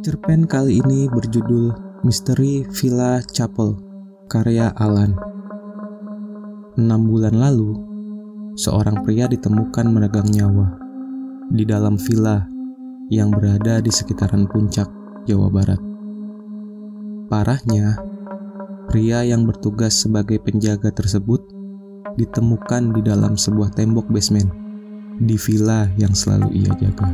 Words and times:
Cerpen 0.00 0.48
kali 0.48 0.80
ini 0.80 1.12
berjudul 1.12 1.76
Misteri 2.08 2.64
Villa 2.72 3.20
Chapel, 3.20 3.76
karya 4.32 4.72
Alan. 4.80 5.12
Enam 6.80 7.04
bulan 7.04 7.36
lalu, 7.36 7.76
seorang 8.56 9.04
pria 9.04 9.28
ditemukan 9.28 9.92
meregang 9.92 10.24
nyawa 10.24 10.72
di 11.52 11.68
dalam 11.68 12.00
villa 12.00 12.48
yang 13.12 13.28
berada 13.28 13.84
di 13.84 13.92
sekitaran 13.92 14.48
puncak 14.48 14.88
Jawa 15.28 15.52
Barat. 15.52 15.80
Parahnya, 17.28 18.00
pria 18.88 19.20
yang 19.20 19.44
bertugas 19.44 20.00
sebagai 20.00 20.40
penjaga 20.40 20.88
tersebut 20.92 21.44
ditemukan 22.16 22.96
di 22.96 23.04
dalam 23.04 23.36
sebuah 23.36 23.76
tembok 23.76 24.08
basement 24.08 24.69
di 25.20 25.36
villa 25.36 25.84
yang 26.00 26.16
selalu 26.16 26.64
ia 26.64 26.72
jaga. 26.80 27.12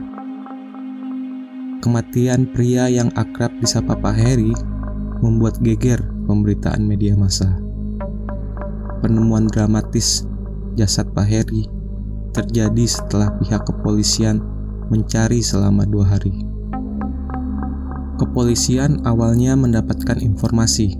Kematian 1.83 2.47
pria 2.55 2.87
yang 2.87 3.11
akrab 3.19 3.51
disapa 3.59 3.99
Pak 3.99 4.15
Heri 4.15 4.55
membuat 5.19 5.59
geger 5.59 5.99
pemberitaan 6.31 6.87
media 6.87 7.19
massa. 7.19 7.59
Penemuan 9.03 9.51
dramatis 9.51 10.23
jasad 10.79 11.11
Pak 11.11 11.27
Heri 11.27 11.67
terjadi 12.31 12.85
setelah 12.87 13.35
pihak 13.43 13.67
kepolisian 13.67 14.39
mencari 14.87 15.43
selama 15.43 15.83
dua 15.83 16.07
hari. 16.07 16.47
Kepolisian 18.17 19.03
awalnya 19.05 19.59
mendapatkan 19.59 20.23
informasi 20.23 20.97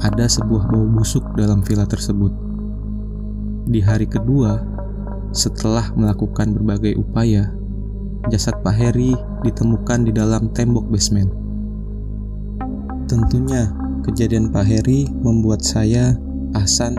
ada 0.00 0.26
sebuah 0.26 0.70
bau 0.70 0.86
busuk 0.86 1.22
dalam 1.34 1.62
villa 1.62 1.86
tersebut. 1.86 2.30
Di 3.68 3.82
hari 3.82 4.06
kedua, 4.08 4.77
setelah 5.32 5.92
melakukan 5.94 6.56
berbagai 6.56 6.96
upaya, 6.96 7.52
jasad 8.32 8.56
Pak 8.64 8.74
Heri 8.74 9.12
ditemukan 9.44 10.08
di 10.08 10.12
dalam 10.12 10.50
tembok 10.52 10.88
basement. 10.88 11.30
Tentunya, 13.08 13.72
kejadian 14.04 14.52
Pak 14.52 14.64
Heri 14.68 15.08
membuat 15.08 15.64
saya, 15.64 16.16
Ahsan, 16.56 16.96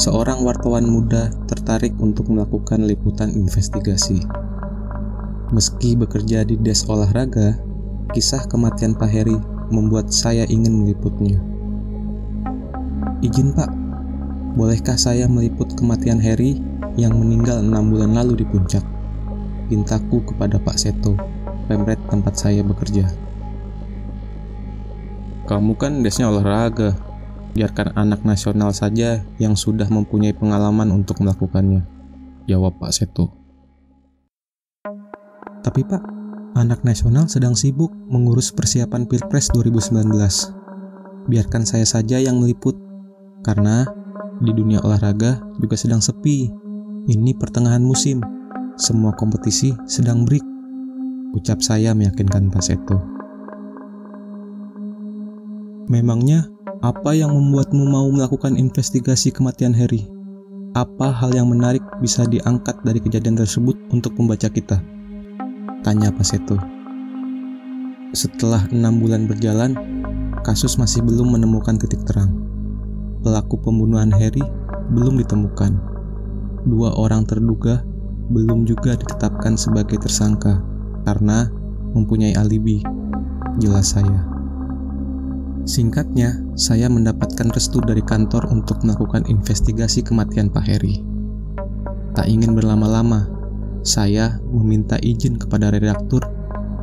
seorang 0.00 0.44
wartawan 0.44 0.88
muda 0.88 1.32
tertarik 1.48 1.92
untuk 2.00 2.28
melakukan 2.32 2.84
liputan 2.84 3.32
investigasi. 3.32 4.24
Meski 5.52 5.96
bekerja 5.96 6.44
di 6.44 6.60
des 6.60 6.84
olahraga, 6.88 7.56
kisah 8.12 8.44
kematian 8.48 8.92
Pak 8.96 9.08
Heri 9.08 9.36
membuat 9.72 10.12
saya 10.12 10.44
ingin 10.48 10.84
meliputnya. 10.84 11.40
Izin 13.24 13.56
Pak, 13.56 13.72
bolehkah 14.54 14.96
saya 14.96 15.24
meliput 15.26 15.72
kematian 15.76 16.20
Harry 16.20 16.60
yang 16.98 17.14
meninggal 17.14 17.62
enam 17.62 17.94
bulan 17.94 18.18
lalu 18.18 18.42
di 18.42 18.46
puncak? 18.50 18.82
Pintaku 19.70 20.26
kepada 20.26 20.58
Pak 20.58 20.74
Seto, 20.74 21.14
pemret 21.70 22.02
tempat 22.10 22.34
saya 22.34 22.66
bekerja. 22.66 23.06
Kamu 25.46 25.78
kan 25.78 26.02
desnya 26.02 26.26
olahraga, 26.26 26.98
biarkan 27.54 27.94
anak 27.94 28.26
nasional 28.26 28.74
saja 28.74 29.22
yang 29.38 29.54
sudah 29.54 29.86
mempunyai 29.86 30.34
pengalaman 30.34 30.90
untuk 30.90 31.22
melakukannya. 31.22 31.86
Jawab 32.50 32.82
Pak 32.82 32.90
Seto. 32.90 33.30
Tapi 35.62 35.86
Pak, 35.86 36.02
anak 36.58 36.82
nasional 36.82 37.30
sedang 37.30 37.54
sibuk 37.54 37.94
mengurus 38.10 38.50
persiapan 38.50 39.06
Pilpres 39.06 39.54
2019. 39.54 40.10
Biarkan 41.30 41.62
saya 41.62 41.86
saja 41.86 42.18
yang 42.18 42.42
meliput, 42.42 42.74
karena 43.46 43.86
di 44.42 44.50
dunia 44.50 44.82
olahraga 44.82 45.44
juga 45.62 45.76
sedang 45.78 46.02
sepi. 46.02 46.67
Ini 47.06 47.38
pertengahan 47.38 47.84
musim, 47.84 48.18
semua 48.74 49.14
kompetisi 49.14 49.76
sedang 49.86 50.26
break. 50.26 50.42
Ucap 51.38 51.62
saya 51.62 51.94
meyakinkan 51.94 52.50
Pak 52.50 52.62
Seto. 52.64 52.98
Memangnya, 55.86 56.50
apa 56.82 57.14
yang 57.14 57.32
membuatmu 57.32 57.84
mau 57.86 58.10
melakukan 58.10 58.58
investigasi 58.58 59.30
kematian 59.30 59.70
Harry? 59.72 60.10
Apa 60.76 61.14
hal 61.14 61.32
yang 61.32 61.48
menarik 61.48 61.80
bisa 62.02 62.28
diangkat 62.28 62.76
dari 62.84 63.00
kejadian 63.00 63.38
tersebut 63.38 63.78
untuk 63.88 64.12
pembaca 64.18 64.50
kita? 64.50 64.82
Tanya 65.86 66.12
Paseto. 66.12 66.60
Setelah 68.12 68.68
enam 68.68 69.00
bulan 69.00 69.24
berjalan, 69.24 69.72
kasus 70.44 70.76
masih 70.76 71.00
belum 71.04 71.34
menemukan 71.34 71.80
titik 71.80 72.04
terang. 72.04 72.36
Pelaku 73.24 73.56
pembunuhan 73.58 74.12
Harry 74.12 74.44
belum 74.92 75.16
ditemukan. 75.20 75.87
Dua 76.68 76.92
orang 77.00 77.24
terduga 77.24 77.80
belum 78.28 78.68
juga 78.68 78.92
ditetapkan 78.92 79.56
sebagai 79.56 79.96
tersangka 80.04 80.60
karena 81.08 81.48
mempunyai 81.96 82.36
alibi. 82.36 82.84
Jelas 83.56 83.96
saya. 83.96 84.28
Singkatnya, 85.64 86.36
saya 86.60 86.92
mendapatkan 86.92 87.48
restu 87.56 87.80
dari 87.80 88.04
kantor 88.04 88.52
untuk 88.52 88.84
melakukan 88.84 89.24
investigasi 89.32 90.04
kematian 90.04 90.52
Pak 90.52 90.64
Heri. 90.68 91.00
Tak 92.12 92.28
ingin 92.28 92.52
berlama-lama, 92.52 93.32
saya 93.80 94.36
meminta 94.52 95.00
izin 95.00 95.40
kepada 95.40 95.72
redaktur 95.72 96.20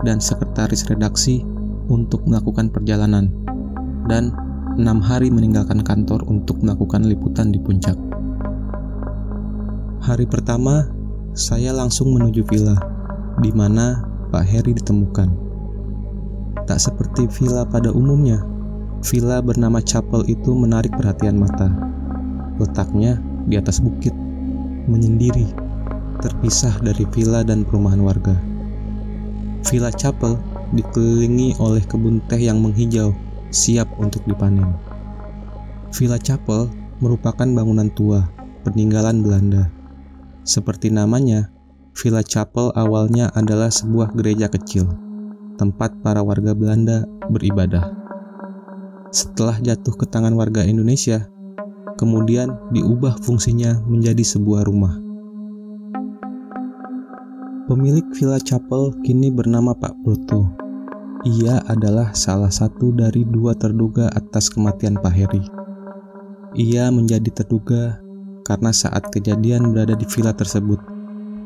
dan 0.01 0.17
sekretaris 0.17 0.85
redaksi 0.89 1.45
untuk 1.89 2.25
melakukan 2.25 2.73
perjalanan 2.73 3.29
dan 4.09 4.33
enam 4.81 4.97
hari 4.97 5.29
meninggalkan 5.29 5.85
kantor 5.85 6.25
untuk 6.25 6.57
melakukan 6.65 7.05
liputan 7.05 7.53
di 7.53 7.61
puncak. 7.61 8.14
Hari 10.05 10.29
pertama, 10.29 10.85
saya 11.33 11.73
langsung 11.73 12.13
menuju 12.13 12.45
villa 12.45 12.77
di 13.41 13.49
mana 13.49 14.05
Pak 14.29 14.45
Heri 14.45 14.77
ditemukan. 14.77 15.33
Tak 16.69 16.77
seperti 16.77 17.25
villa 17.25 17.65
pada 17.65 17.89
umumnya, 17.89 18.37
villa 19.01 19.41
bernama 19.41 19.81
Chapel 19.81 20.21
itu 20.29 20.53
menarik 20.53 20.93
perhatian 20.93 21.41
mata. 21.41 21.73
Letaknya 22.61 23.17
di 23.49 23.57
atas 23.57 23.81
bukit, 23.81 24.13
menyendiri 24.85 25.49
terpisah 26.21 26.77
dari 26.85 27.01
villa 27.09 27.41
dan 27.41 27.65
perumahan 27.65 28.05
warga. 28.05 28.37
Villa 29.65 29.89
Chapel 29.89 30.37
dikelilingi 30.77 31.57
oleh 31.57 31.81
kebun 31.81 32.21
teh 32.29 32.45
yang 32.45 32.61
menghijau, 32.61 33.09
siap 33.49 33.89
untuk 33.97 34.21
dipanen. 34.29 34.69
Villa 35.97 36.21
Chapel 36.21 36.69
merupakan 37.01 37.49
bangunan 37.49 37.89
tua, 37.97 38.21
peninggalan 38.61 39.25
Belanda. 39.25 39.74
Seperti 40.45 40.93
namanya, 40.93 41.49
Villa 41.97 42.21
Chapel 42.21 42.69
awalnya 42.77 43.33
adalah 43.33 43.73
sebuah 43.73 44.13
gereja 44.13 44.45
kecil, 44.45 44.85
tempat 45.57 45.97
para 46.05 46.21
warga 46.21 46.53
Belanda 46.53 47.01
beribadah. 47.33 47.89
Setelah 49.09 49.57
jatuh 49.57 49.97
ke 49.97 50.05
tangan 50.05 50.37
warga 50.37 50.61
Indonesia, 50.61 51.25
kemudian 51.97 52.53
diubah 52.69 53.17
fungsinya 53.25 53.81
menjadi 53.89 54.21
sebuah 54.21 54.69
rumah. 54.69 55.01
Pemilik 57.65 58.05
Villa 58.13 58.37
Chapel 58.37 58.93
kini 59.01 59.33
bernama 59.33 59.73
Pak 59.73 59.97
Bruto. 60.05 60.53
Ia 61.25 61.65
adalah 61.65 62.13
salah 62.13 62.53
satu 62.53 62.93
dari 62.93 63.25
dua 63.25 63.57
terduga 63.57 64.13
atas 64.13 64.53
kematian 64.53 65.01
Pak 65.01 65.09
Heri. 65.09 65.41
Ia 66.53 66.93
menjadi 66.93 67.33
terduga 67.33 68.04
karena 68.45 68.69
saat 68.69 69.09
kejadian 69.09 69.73
berada 69.73 69.97
di 69.97 70.05
villa 70.05 70.29
tersebut 70.29 70.77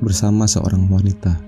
bersama 0.03 0.43
seorang 0.43 0.91
wanita. 0.91 1.39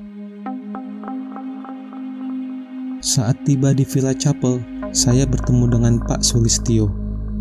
Saat 3.01 3.43
tiba 3.43 3.73
di 3.73 3.81
Villa 3.81 4.13
Chapel, 4.13 4.61
saya 4.93 5.25
bertemu 5.25 5.73
dengan 5.73 5.93
Pak 6.05 6.21
Sulistio 6.21 6.93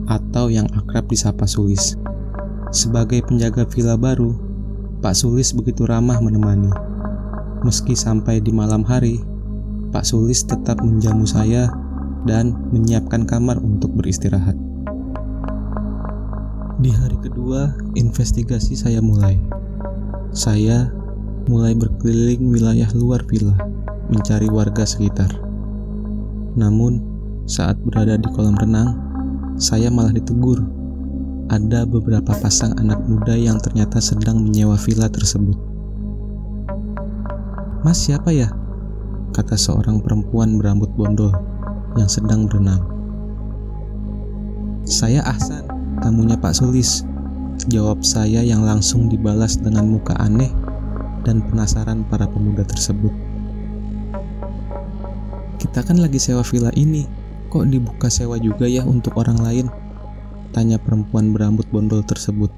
atau 0.09 0.49
yang 0.49 0.67
akrab 0.73 1.07
disapa 1.07 1.45
Sulis. 1.45 1.95
Sebagai 2.75 3.21
penjaga 3.29 3.69
villa 3.69 3.95
baru, 3.95 4.35
Pak 5.05 5.15
Sulis 5.15 5.53
begitu 5.53 5.85
ramah 5.85 6.19
menemani 6.19 6.73
Meski 7.61 7.93
sampai 7.93 8.41
di 8.41 8.57
malam 8.57 8.81
hari, 8.81 9.21
Pak 9.93 10.09
Sulis 10.09 10.49
tetap 10.49 10.81
menjamu 10.81 11.29
saya 11.29 11.69
dan 12.25 12.57
menyiapkan 12.73 13.29
kamar 13.29 13.61
untuk 13.61 13.93
beristirahat. 13.93 14.70
Di 16.81 16.89
hari 16.97 17.13
kedua, 17.21 17.77
investigasi 17.93 18.73
saya 18.73 19.05
mulai. 19.05 19.37
Saya 20.33 20.89
mulai 21.45 21.77
berkeliling 21.77 22.49
wilayah 22.49 22.89
luar 22.97 23.21
villa, 23.29 23.53
mencari 24.09 24.49
warga 24.49 24.89
sekitar. 24.89 25.29
Namun, 26.57 27.05
saat 27.45 27.77
berada 27.85 28.17
di 28.17 28.25
kolam 28.33 28.57
renang, 28.57 28.97
saya 29.61 29.93
malah 29.93 30.17
ditegur. 30.17 30.65
Ada 31.53 31.85
beberapa 31.85 32.33
pasang 32.41 32.73
anak 32.81 33.05
muda 33.05 33.37
yang 33.37 33.61
ternyata 33.61 34.01
sedang 34.01 34.41
menyewa 34.41 34.81
villa 34.81 35.13
tersebut. 35.13 35.61
Mas 37.85 38.01
siapa 38.01 38.33
ya? 38.33 38.49
Kata 39.37 39.53
seorang 39.53 40.01
perempuan 40.01 40.57
berambut 40.57 40.89
bondol 40.97 41.37
yang 42.01 42.09
sedang 42.09 42.49
berenang. 42.49 42.81
Saya 44.89 45.21
Ahsan, 45.29 45.70
tamunya 46.01 46.35
Pak 46.41 46.57
Sulis. 46.57 47.05
Jawab 47.69 48.01
saya 48.01 48.41
yang 48.41 48.65
langsung 48.65 49.13
dibalas 49.13 49.61
dengan 49.61 49.85
muka 49.85 50.17
aneh 50.17 50.49
dan 51.29 51.45
penasaran 51.45 52.09
para 52.09 52.25
pemuda 52.25 52.65
tersebut. 52.65 53.13
Kita 55.61 55.85
kan 55.85 56.01
lagi 56.01 56.17
sewa 56.17 56.41
villa 56.41 56.73
ini, 56.73 57.05
kok 57.53 57.69
dibuka 57.69 58.09
sewa 58.09 58.41
juga 58.41 58.65
ya 58.65 58.81
untuk 58.81 59.21
orang 59.21 59.39
lain? 59.45 59.67
Tanya 60.57 60.81
perempuan 60.81 61.37
berambut 61.37 61.69
bondol 61.69 62.01
tersebut. 62.01 62.49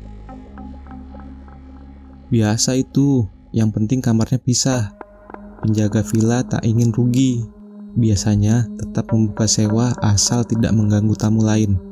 Biasa 2.31 2.79
itu, 2.79 3.27
yang 3.53 3.75
penting 3.75 4.01
kamarnya 4.01 4.41
pisah. 4.41 4.97
Penjaga 5.61 6.01
villa 6.07 6.47
tak 6.47 6.65
ingin 6.65 6.95
rugi. 6.95 7.45
Biasanya 7.93 8.71
tetap 8.81 9.13
membuka 9.13 9.45
sewa 9.45 9.93
asal 10.01 10.47
tidak 10.49 10.73
mengganggu 10.73 11.13
tamu 11.13 11.45
lain. 11.45 11.92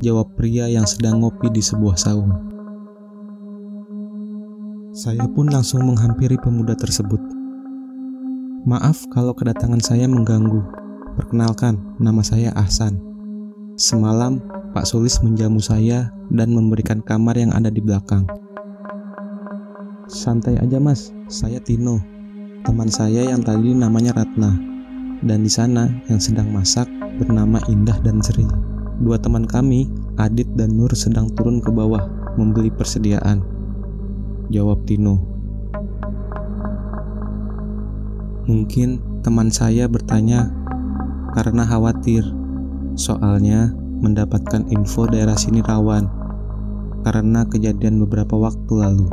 Jawab 0.00 0.32
pria 0.32 0.64
yang 0.64 0.88
sedang 0.88 1.20
ngopi 1.20 1.52
di 1.52 1.60
sebuah 1.60 1.92
saung. 2.00 2.32
Saya 4.96 5.28
pun 5.28 5.44
langsung 5.52 5.84
menghampiri 5.84 6.40
pemuda 6.40 6.72
tersebut. 6.72 7.20
Maaf 8.64 9.04
kalau 9.12 9.36
kedatangan 9.36 9.84
saya 9.84 10.08
mengganggu. 10.08 10.64
Perkenalkan, 11.20 11.76
nama 12.00 12.24
saya 12.24 12.48
Ahsan. 12.56 12.96
Semalam, 13.76 14.40
Pak 14.72 14.88
Sulis 14.88 15.20
menjamu 15.20 15.60
saya 15.60 16.08
dan 16.32 16.56
memberikan 16.56 17.04
kamar 17.04 17.36
yang 17.36 17.52
ada 17.52 17.68
di 17.68 17.84
belakang. 17.84 18.24
Santai 20.08 20.56
aja 20.64 20.80
mas, 20.80 21.12
saya 21.28 21.60
Tino. 21.60 22.00
Teman 22.64 22.88
saya 22.88 23.28
yang 23.28 23.44
tadi 23.44 23.76
namanya 23.76 24.16
Ratna. 24.16 24.56
Dan 25.20 25.44
di 25.44 25.52
sana 25.52 25.92
yang 26.08 26.16
sedang 26.16 26.48
masak 26.48 26.88
bernama 27.20 27.60
Indah 27.68 28.00
dan 28.00 28.24
Sri. 28.24 28.69
Dua 29.00 29.16
teman 29.16 29.48
kami, 29.48 29.88
Adit 30.20 30.44
dan 30.60 30.76
Nur 30.76 30.92
sedang 30.92 31.32
turun 31.32 31.64
ke 31.64 31.72
bawah 31.72 32.04
membeli 32.36 32.68
persediaan. 32.68 33.40
Jawab 34.52 34.84
Tino. 34.84 35.24
Mungkin 38.44 39.22
teman 39.24 39.48
saya 39.48 39.88
bertanya 39.88 40.52
karena 41.32 41.64
khawatir, 41.64 42.28
soalnya 42.92 43.72
mendapatkan 44.04 44.68
info 44.68 45.08
daerah 45.08 45.38
sini 45.38 45.64
rawan 45.64 46.04
karena 47.00 47.48
kejadian 47.48 48.04
beberapa 48.04 48.36
waktu 48.36 48.72
lalu, 48.84 49.08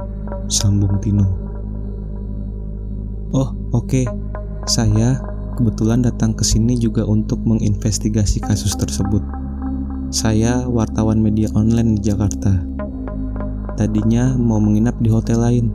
sambung 0.52 1.00
Tino. 1.00 1.28
Oh, 3.32 3.56
oke. 3.72 3.88
Okay. 3.88 4.06
Saya 4.68 5.24
kebetulan 5.56 6.04
datang 6.04 6.36
ke 6.36 6.44
sini 6.44 6.76
juga 6.76 7.08
untuk 7.08 7.40
menginvestigasi 7.48 8.44
kasus 8.44 8.76
tersebut. 8.76 9.37
Saya 10.08 10.64
wartawan 10.72 11.20
media 11.20 11.52
online 11.52 12.00
di 12.00 12.08
Jakarta. 12.08 12.64
Tadinya 13.76 14.40
mau 14.40 14.56
menginap 14.56 14.96
di 15.04 15.12
hotel 15.12 15.44
lain, 15.44 15.68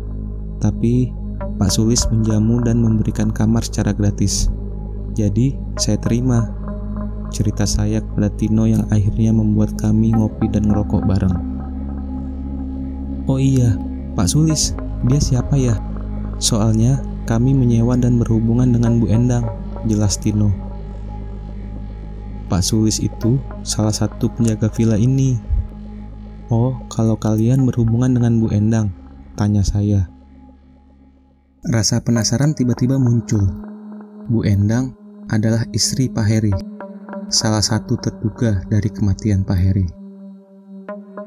tapi 0.57 1.13
Pak 1.61 1.69
Sulis 1.69 2.09
menjamu 2.09 2.65
dan 2.65 2.81
memberikan 2.81 3.29
kamar 3.29 3.61
secara 3.61 3.93
gratis. 3.93 4.49
Jadi, 5.13 5.53
saya 5.77 6.01
terima. 6.01 6.49
Cerita 7.29 7.69
saya 7.69 8.01
kepada 8.01 8.33
Tino 8.33 8.65
yang 8.65 8.89
akhirnya 8.89 9.37
membuat 9.37 9.77
kami 9.77 10.17
ngopi 10.17 10.49
dan 10.49 10.65
ngerokok 10.65 11.05
bareng. 11.05 11.37
Oh 13.29 13.37
iya, 13.37 13.77
Pak 14.17 14.33
Sulis, 14.33 14.73
dia 15.13 15.21
siapa 15.21 15.61
ya? 15.61 15.77
Soalnya 16.41 17.05
kami 17.29 17.53
menyewa 17.53 18.01
dan 18.01 18.17
berhubungan 18.17 18.73
dengan 18.73 18.97
Bu 18.97 19.13
Endang, 19.13 19.45
jelas 19.85 20.17
Tino. 20.17 20.72
Pak 22.53 22.61
Sulis 22.61 23.01
itu 23.01 23.41
salah 23.65 23.97
satu 23.97 24.29
penjaga 24.29 24.69
villa 24.69 25.01
ini. 25.01 25.41
Oh, 26.53 26.77
kalau 26.93 27.17
kalian 27.17 27.65
berhubungan 27.65 28.13
dengan 28.13 28.37
Bu 28.45 28.53
Endang, 28.53 28.93
tanya 29.41 29.65
saya. 29.65 30.13
Rasa 31.65 32.05
penasaran 32.05 32.53
tiba-tiba 32.53 33.01
muncul. 33.01 33.41
Bu 34.29 34.45
Endang 34.45 34.93
adalah 35.33 35.65
istri 35.73 36.13
Pak 36.13 36.29
Heri, 36.29 36.53
salah 37.33 37.65
satu 37.65 37.97
terduga 37.97 38.61
dari 38.69 38.93
kematian 38.93 39.49
Pak 39.49 39.57
Heri. 39.57 39.89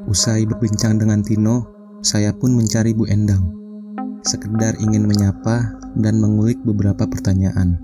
Usai 0.06 0.46
berbincang 0.46 1.02
dengan 1.02 1.26
Tino, 1.26 1.66
saya 2.06 2.38
pun 2.38 2.54
mencari 2.54 2.94
Bu 2.94 3.10
Endang, 3.10 3.50
sekedar 4.22 4.78
ingin 4.78 5.10
menyapa 5.10 5.74
dan 5.98 6.22
mengulik 6.22 6.62
beberapa 6.62 7.10
pertanyaan. 7.10 7.82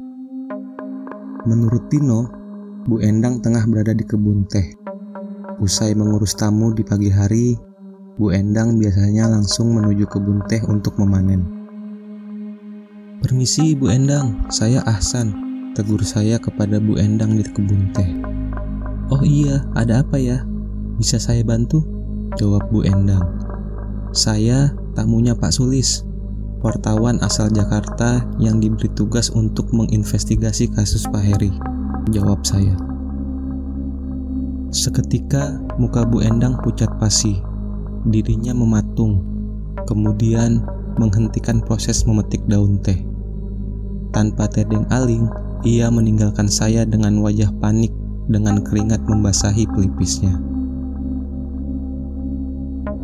Menurut 1.50 1.90
Tino, 1.90 2.41
Bu 2.82 2.98
Endang 2.98 3.38
tengah 3.46 3.62
berada 3.70 3.94
di 3.94 4.02
kebun 4.02 4.50
teh. 4.50 4.74
Usai 5.62 5.94
mengurus 5.94 6.34
tamu 6.34 6.74
di 6.74 6.82
pagi 6.82 7.14
hari, 7.14 7.54
Bu 8.18 8.34
Endang 8.34 8.82
biasanya 8.82 9.30
langsung 9.30 9.78
menuju 9.78 10.10
kebun 10.10 10.42
teh 10.50 10.66
untuk 10.66 10.98
memanen. 10.98 11.46
Permisi 13.22 13.78
Bu 13.78 13.94
Endang, 13.94 14.50
saya 14.50 14.82
Ahsan. 14.90 15.38
Tegur 15.78 16.02
saya 16.02 16.42
kepada 16.42 16.82
Bu 16.82 16.98
Endang 16.98 17.38
di 17.38 17.46
kebun 17.46 17.94
teh. 17.94 18.10
Oh 19.14 19.22
iya, 19.22 19.62
ada 19.78 20.02
apa 20.02 20.18
ya? 20.18 20.42
Bisa 20.98 21.22
saya 21.22 21.46
bantu? 21.46 21.86
Jawab 22.42 22.66
Bu 22.74 22.82
Endang. 22.82 23.22
Saya 24.10 24.74
tamunya 24.98 25.38
Pak 25.38 25.54
Sulis, 25.54 26.02
wartawan 26.66 27.22
asal 27.22 27.54
Jakarta 27.54 28.26
yang 28.42 28.58
diberi 28.58 28.90
tugas 28.98 29.30
untuk 29.30 29.70
menginvestigasi 29.70 30.74
kasus 30.74 31.06
Pak 31.06 31.22
Heri. 31.22 31.54
Jawab 32.10 32.42
saya. 32.42 32.74
Seketika 34.74 35.62
muka 35.78 36.02
Bu 36.02 36.26
Endang 36.26 36.58
pucat 36.66 36.90
pasi, 36.98 37.38
dirinya 38.10 38.58
mematung, 38.58 39.22
kemudian 39.86 40.66
menghentikan 40.98 41.62
proses 41.62 42.02
memetik 42.10 42.42
daun 42.50 42.82
teh. 42.82 42.98
Tanpa 44.10 44.50
tedeng 44.50 44.90
aling, 44.90 45.30
ia 45.62 45.94
meninggalkan 45.94 46.50
saya 46.50 46.90
dengan 46.90 47.22
wajah 47.22 47.54
panik 47.62 47.94
dengan 48.26 48.66
keringat 48.66 49.06
membasahi 49.06 49.70
pelipisnya. 49.70 50.42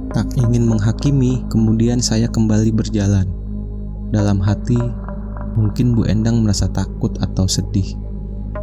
Tak 0.09 0.33
ingin 0.41 0.65
menghakimi, 0.65 1.45
kemudian 1.53 2.01
saya 2.01 2.25
kembali 2.25 2.73
berjalan. 2.73 3.29
Dalam 4.09 4.41
hati, 4.41 4.81
mungkin 5.53 5.93
Bu 5.93 6.09
Endang 6.09 6.41
merasa 6.41 6.65
takut 6.73 7.13
atau 7.21 7.45
sedih 7.45 8.06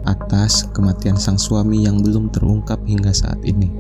atas 0.05 0.69
kematian 0.73 1.17
sang 1.17 1.41
suami 1.41 1.85
yang 1.85 2.01
belum 2.01 2.33
terungkap 2.33 2.81
hingga 2.85 3.13
saat 3.13 3.41
ini. 3.45 3.73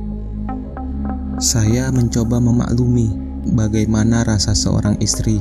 Saya 1.41 1.93
mencoba 1.93 2.41
memaklumi 2.41 3.13
bagaimana 3.53 4.25
rasa 4.25 4.57
seorang 4.57 4.97
istri 5.05 5.39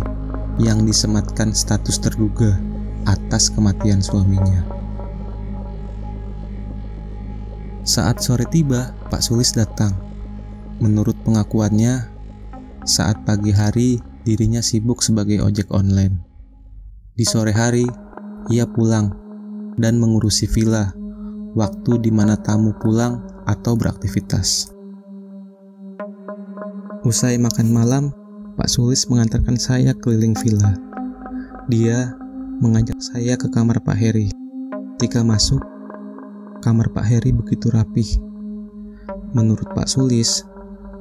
yang 0.60 0.84
disematkan 0.84 1.56
status 1.56 1.98
terduga 1.98 2.60
atas 3.08 3.50
kematian 3.50 4.04
suaminya. 4.04 4.64
Saat 7.84 8.24
sore 8.24 8.48
tiba, 8.48 8.96
Pak 9.12 9.20
Sulis 9.20 9.52
datang. 9.52 9.92
Menurut 10.80 11.20
pengakuannya, 11.28 12.08
saat 12.88 13.24
pagi 13.28 13.52
hari 13.52 14.00
dirinya 14.24 14.64
sibuk 14.64 15.04
sebagai 15.04 15.44
ojek 15.44 15.68
online. 15.72 16.24
Di 17.14 17.28
sore 17.28 17.52
hari, 17.52 17.84
ia 18.48 18.64
pulang 18.68 19.23
dan 19.78 19.98
mengurusi 19.98 20.46
villa, 20.50 20.94
waktu 21.58 22.02
di 22.02 22.12
mana 22.14 22.38
tamu 22.38 22.74
pulang 22.82 23.24
atau 23.46 23.78
beraktivitas. 23.78 24.74
Usai 27.04 27.36
makan 27.36 27.68
malam, 27.68 28.04
Pak 28.56 28.70
Sulis 28.72 29.10
mengantarkan 29.12 29.60
saya 29.60 29.92
keliling 29.92 30.38
villa. 30.40 30.72
Dia 31.68 32.16
mengajak 32.64 32.96
saya 33.04 33.36
ke 33.36 33.52
kamar 33.52 33.84
Pak 33.84 33.98
Heri. 33.98 34.32
Ketika 34.96 35.20
masuk, 35.20 35.60
kamar 36.64 36.88
Pak 36.96 37.04
Heri 37.04 37.36
begitu 37.36 37.68
rapih. 37.68 38.08
Menurut 39.36 39.68
Pak 39.76 39.92
Sulis, 39.92 40.48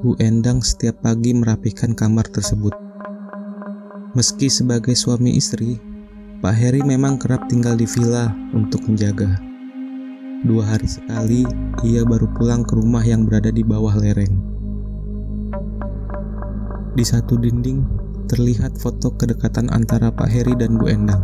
Bu 0.02 0.19
Endang 0.19 0.59
setiap 0.59 1.07
pagi 1.07 1.31
merapihkan 1.31 1.95
kamar 1.95 2.26
tersebut. 2.26 2.75
Meski 4.19 4.50
sebagai 4.50 4.99
suami 4.99 5.38
istri, 5.38 5.79
Pak 6.43 6.59
Heri 6.59 6.83
memang 6.83 7.23
kerap 7.23 7.47
tinggal 7.47 7.79
di 7.79 7.87
villa 7.87 8.35
untuk 8.51 8.83
menjaga. 8.91 9.39
Dua 10.43 10.75
hari 10.75 10.91
sekali, 10.91 11.47
ia 11.87 12.03
baru 12.03 12.27
pulang 12.35 12.67
ke 12.67 12.75
rumah 12.75 13.07
yang 13.07 13.31
berada 13.31 13.55
di 13.55 13.63
bawah 13.63 13.95
lereng. 13.95 14.43
Di 16.99 17.05
satu 17.07 17.39
dinding, 17.39 17.87
terlihat 18.27 18.75
foto 18.75 19.15
kedekatan 19.15 19.71
antara 19.71 20.11
Pak 20.11 20.27
Heri 20.27 20.59
dan 20.59 20.83
Bu 20.83 20.91
Endang. 20.91 21.23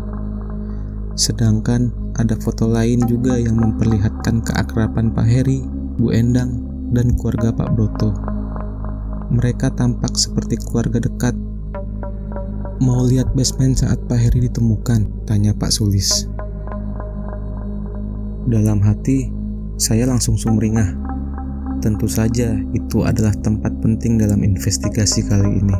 Sedangkan 1.19 1.91
ada 2.15 2.39
foto 2.39 2.71
lain 2.71 3.03
juga 3.11 3.43
yang 3.43 3.59
memperlihatkan 3.59 4.47
keakraban 4.47 5.11
Pak 5.11 5.27
Heri, 5.27 5.67
Bu 5.99 6.15
Endang, 6.15 6.63
dan 6.95 7.19
keluarga 7.19 7.51
Pak 7.51 7.75
Broto. 7.75 8.15
Mereka 9.35 9.75
tampak 9.75 10.15
seperti 10.15 10.63
keluarga 10.63 11.03
dekat. 11.03 11.48
Mau 12.79 13.03
lihat 13.03 13.35
basement 13.35 13.75
saat 13.75 13.99
Pak 14.07 14.15
Heri 14.15 14.47
ditemukan? 14.47 15.27
Tanya 15.27 15.51
Pak 15.51 15.75
Sulis. 15.75 16.31
Dalam 18.47 18.79
hati, 18.87 19.35
saya 19.75 20.07
langsung 20.07 20.39
sumringah. 20.39 20.95
Tentu 21.83 22.07
saja 22.07 22.55
itu 22.71 23.03
adalah 23.03 23.35
tempat 23.43 23.75
penting 23.83 24.15
dalam 24.15 24.47
investigasi 24.47 25.27
kali 25.27 25.59
ini. 25.59 25.75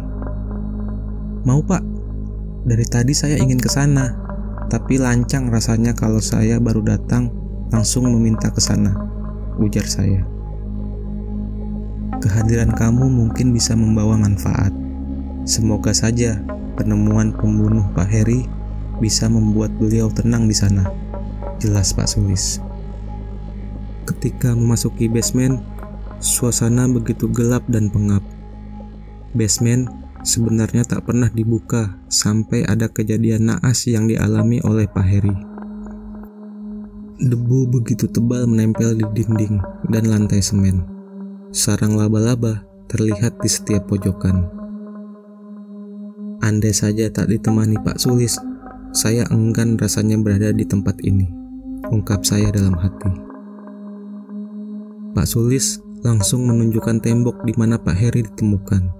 Mau 1.47 1.63
pak? 1.63 1.87
Dari 2.67 2.83
tadi 2.91 3.15
saya 3.15 3.39
ingin 3.39 3.63
ke 3.63 3.71
sana, 3.71 4.19
tapi 4.67 4.99
lancang 4.99 5.55
rasanya 5.55 5.95
kalau 5.95 6.19
saya 6.19 6.59
baru 6.59 6.83
datang 6.83 7.31
langsung 7.71 8.11
meminta 8.11 8.51
ke 8.51 8.59
sana, 8.59 8.91
ujar 9.63 9.87
saya. 9.87 10.27
Kehadiran 12.19 12.75
kamu 12.75 13.07
mungkin 13.07 13.55
bisa 13.55 13.79
membawa 13.79 14.19
manfaat. 14.19 14.75
Semoga 15.47 15.95
saja 15.95 16.43
penemuan 16.79 17.35
pembunuh 17.35 17.83
Pak 17.91 18.07
Heri 18.07 18.47
bisa 19.03 19.27
membuat 19.27 19.75
beliau 19.75 20.07
tenang 20.07 20.47
di 20.47 20.55
sana. 20.55 20.87
Jelas 21.59 21.91
Pak 21.91 22.07
Sulis. 22.07 22.63
Ketika 24.07 24.55
memasuki 24.55 25.11
basement, 25.11 25.59
suasana 26.23 26.87
begitu 26.87 27.27
gelap 27.27 27.67
dan 27.67 27.91
pengap. 27.91 28.23
Basement 29.35 29.91
sebenarnya 30.23 30.87
tak 30.87 31.05
pernah 31.11 31.29
dibuka 31.29 31.99
sampai 32.07 32.63
ada 32.65 32.87
kejadian 32.87 33.51
naas 33.51 33.85
yang 33.91 34.07
dialami 34.07 34.63
oleh 34.63 34.87
Pak 34.87 35.07
Heri. 35.07 35.37
Debu 37.19 37.67
begitu 37.67 38.07
tebal 38.07 38.47
menempel 38.47 38.95
di 38.95 39.03
dinding 39.03 39.59
dan 39.91 40.07
lantai 40.07 40.39
semen. 40.39 40.87
Sarang 41.51 41.99
laba-laba 41.99 42.63
terlihat 42.87 43.43
di 43.43 43.51
setiap 43.51 43.91
pojokan. 43.91 44.47
Andai 46.39 46.71
saja 46.73 47.11
tak 47.11 47.31
ditemani 47.31 47.79
Pak 47.83 47.99
Sulis, 47.99 48.39
saya 48.95 49.27
enggan 49.35 49.75
rasanya 49.75 50.17
berada 50.19 50.55
di 50.55 50.63
tempat 50.63 51.03
ini, 51.03 51.27
ungkap 51.91 52.23
saya 52.23 52.49
dalam 52.55 52.79
hati. 52.79 53.11
Pak 55.13 55.27
Sulis 55.27 55.83
langsung 56.07 56.47
menunjukkan 56.47 57.03
tembok 57.03 57.43
di 57.43 57.53
mana 57.59 57.75
Pak 57.75 57.97
Heri 57.99 58.23
ditemukan 58.23 58.99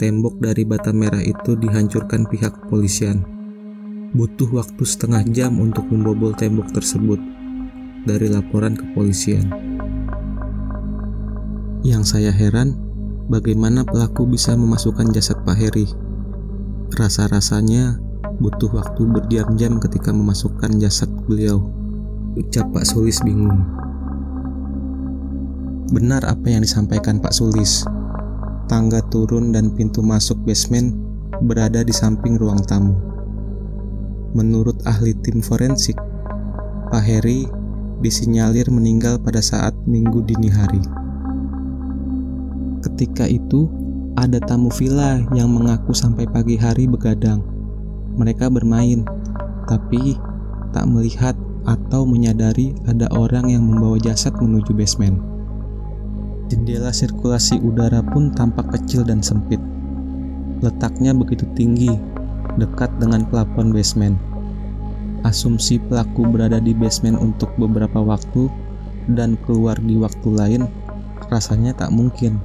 tembok 0.00 0.40
dari 0.40 0.64
bata 0.64 0.96
merah 0.96 1.20
itu 1.20 1.60
dihancurkan 1.60 2.24
pihak 2.24 2.56
kepolisian. 2.64 3.20
Butuh 4.16 4.48
waktu 4.48 4.80
setengah 4.80 5.20
jam 5.28 5.60
untuk 5.60 5.92
membobol 5.92 6.32
tembok 6.32 6.72
tersebut 6.72 7.20
dari 8.08 8.32
laporan 8.32 8.72
kepolisian. 8.80 9.44
Yang 11.84 12.16
saya 12.16 12.32
heran, 12.32 12.80
bagaimana 13.28 13.84
pelaku 13.84 14.24
bisa 14.24 14.56
memasukkan 14.56 15.12
jasad 15.12 15.36
Pak 15.44 15.56
Heri. 15.60 15.86
Rasa-rasanya 16.90 18.02
butuh 18.42 18.74
waktu 18.74 19.02
berjam-jam 19.06 19.78
ketika 19.78 20.10
memasukkan 20.10 20.82
jasad 20.82 21.06
beliau. 21.26 21.62
Ucap 22.34 22.66
Pak 22.74 22.82
Sulis 22.82 23.22
bingung. 23.22 23.62
Benar 25.94 26.26
apa 26.26 26.46
yang 26.50 26.62
disampaikan 26.66 27.22
Pak 27.22 27.34
Sulis 27.34 27.86
tangga 28.70 29.02
turun 29.10 29.50
dan 29.50 29.74
pintu 29.74 29.98
masuk 29.98 30.38
basement 30.46 30.94
berada 31.42 31.82
di 31.82 31.90
samping 31.90 32.38
ruang 32.38 32.62
tamu. 32.62 32.94
Menurut 34.34 34.78
ahli 34.86 35.10
tim 35.26 35.42
forensik, 35.42 35.98
Pak 36.90 37.02
Heri 37.02 37.50
disinyalir 37.98 38.70
meninggal 38.70 39.18
pada 39.18 39.42
saat 39.42 39.74
minggu 39.90 40.22
dini 40.22 40.46
hari. 40.46 40.82
Ketika 42.86 43.26
itu, 43.26 43.66
ada 44.20 44.36
tamu 44.36 44.68
villa 44.68 45.16
yang 45.32 45.48
mengaku 45.48 45.96
sampai 45.96 46.28
pagi 46.28 46.60
hari 46.60 46.84
begadang. 46.84 47.40
Mereka 48.20 48.52
bermain, 48.52 49.08
tapi 49.64 50.20
tak 50.76 50.84
melihat 50.92 51.32
atau 51.64 52.04
menyadari 52.04 52.76
ada 52.84 53.08
orang 53.16 53.48
yang 53.48 53.64
membawa 53.64 53.96
jasad 53.96 54.36
menuju 54.36 54.76
basement. 54.76 55.16
Jendela 56.52 56.92
sirkulasi 56.92 57.64
udara 57.64 58.04
pun 58.04 58.28
tampak 58.36 58.68
kecil 58.76 59.08
dan 59.08 59.24
sempit. 59.24 59.62
Letaknya 60.60 61.16
begitu 61.16 61.48
tinggi, 61.56 61.88
dekat 62.60 62.92
dengan 63.00 63.24
plafon 63.24 63.72
basement. 63.72 64.20
Asumsi 65.24 65.80
pelaku 65.80 66.28
berada 66.28 66.60
di 66.60 66.76
basement 66.76 67.16
untuk 67.16 67.48
beberapa 67.56 68.04
waktu 68.04 68.52
dan 69.16 69.40
keluar 69.48 69.80
di 69.80 69.96
waktu 69.96 70.28
lain 70.28 70.62
rasanya 71.32 71.72
tak 71.72 71.88
mungkin, 71.88 72.36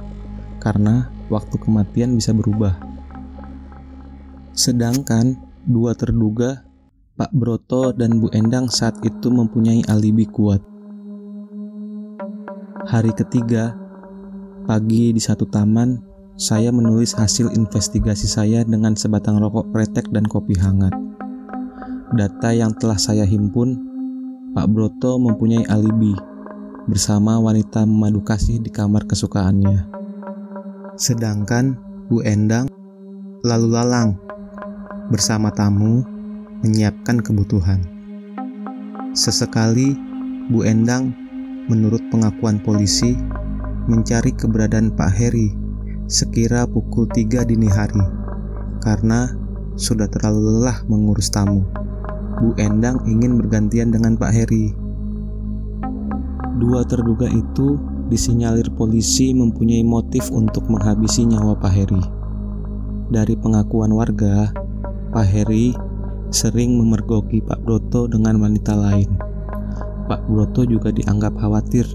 karena 0.62 1.12
waktu 1.28 1.56
kematian 1.58 2.14
bisa 2.14 2.30
berubah. 2.34 2.76
Sedangkan 4.56 5.36
dua 5.66 5.92
terduga, 5.92 6.64
Pak 7.16 7.32
Broto 7.32 7.92
dan 7.96 8.20
Bu 8.20 8.28
Endang 8.32 8.68
saat 8.68 9.00
itu 9.04 9.28
mempunyai 9.32 9.84
alibi 9.88 10.24
kuat. 10.28 10.60
Hari 12.86 13.12
ketiga, 13.16 13.74
Pagi 14.66 15.14
di 15.14 15.22
satu 15.22 15.46
taman, 15.46 16.02
saya 16.34 16.74
menulis 16.74 17.14
hasil 17.14 17.54
investigasi 17.54 18.26
saya 18.26 18.66
dengan 18.66 18.98
sebatang 18.98 19.38
rokok 19.38 19.70
pretek 19.70 20.10
dan 20.10 20.26
kopi 20.26 20.58
hangat. 20.58 20.90
Data 22.18 22.50
yang 22.50 22.74
telah 22.74 22.98
saya 22.98 23.22
himpun, 23.22 23.78
Pak 24.58 24.66
Broto 24.66 25.22
mempunyai 25.22 25.62
alibi 25.70 26.18
bersama 26.90 27.38
wanita 27.38 27.86
memadu 27.86 28.26
kasih 28.26 28.58
di 28.58 28.74
kamar 28.74 29.06
kesukaannya. 29.06 29.86
Sedangkan 30.96 31.76
Bu 32.08 32.24
Endang 32.24 32.72
lalu 33.44 33.68
lalang 33.68 34.16
bersama 35.12 35.52
tamu 35.52 36.00
menyiapkan 36.64 37.20
kebutuhan. 37.20 37.84
Sesekali 39.12 39.92
Bu 40.48 40.64
Endang 40.64 41.12
menurut 41.68 42.00
pengakuan 42.08 42.64
polisi 42.64 43.12
mencari 43.92 44.32
keberadaan 44.32 44.88
Pak 44.96 45.12
Heri 45.12 45.52
sekira 46.08 46.64
pukul 46.64 47.04
3 47.12 47.44
dini 47.44 47.68
hari 47.68 48.00
karena 48.80 49.36
sudah 49.76 50.08
terlalu 50.08 50.48
lelah 50.48 50.80
mengurus 50.88 51.28
tamu. 51.28 51.60
Bu 52.40 52.56
Endang 52.56 53.04
ingin 53.04 53.36
bergantian 53.36 53.92
dengan 53.92 54.16
Pak 54.16 54.32
Heri. 54.32 54.72
Dua 56.56 56.88
terduga 56.88 57.28
itu 57.28 57.76
disinyalir 58.06 58.70
polisi 58.74 59.34
mempunyai 59.34 59.82
motif 59.82 60.30
untuk 60.30 60.70
menghabisi 60.70 61.26
nyawa 61.26 61.58
Pak 61.58 61.72
Heri. 61.74 62.04
Dari 63.10 63.34
pengakuan 63.38 63.90
warga, 63.94 64.50
Pak 65.10 65.26
Heri 65.26 65.74
sering 66.30 66.78
memergoki 66.78 67.42
Pak 67.42 67.62
Broto 67.62 68.06
dengan 68.10 68.38
wanita 68.42 68.74
lain. 68.74 69.10
Pak 70.06 70.26
Broto 70.30 70.62
juga 70.62 70.94
dianggap 70.94 71.34
khawatir 71.38 71.86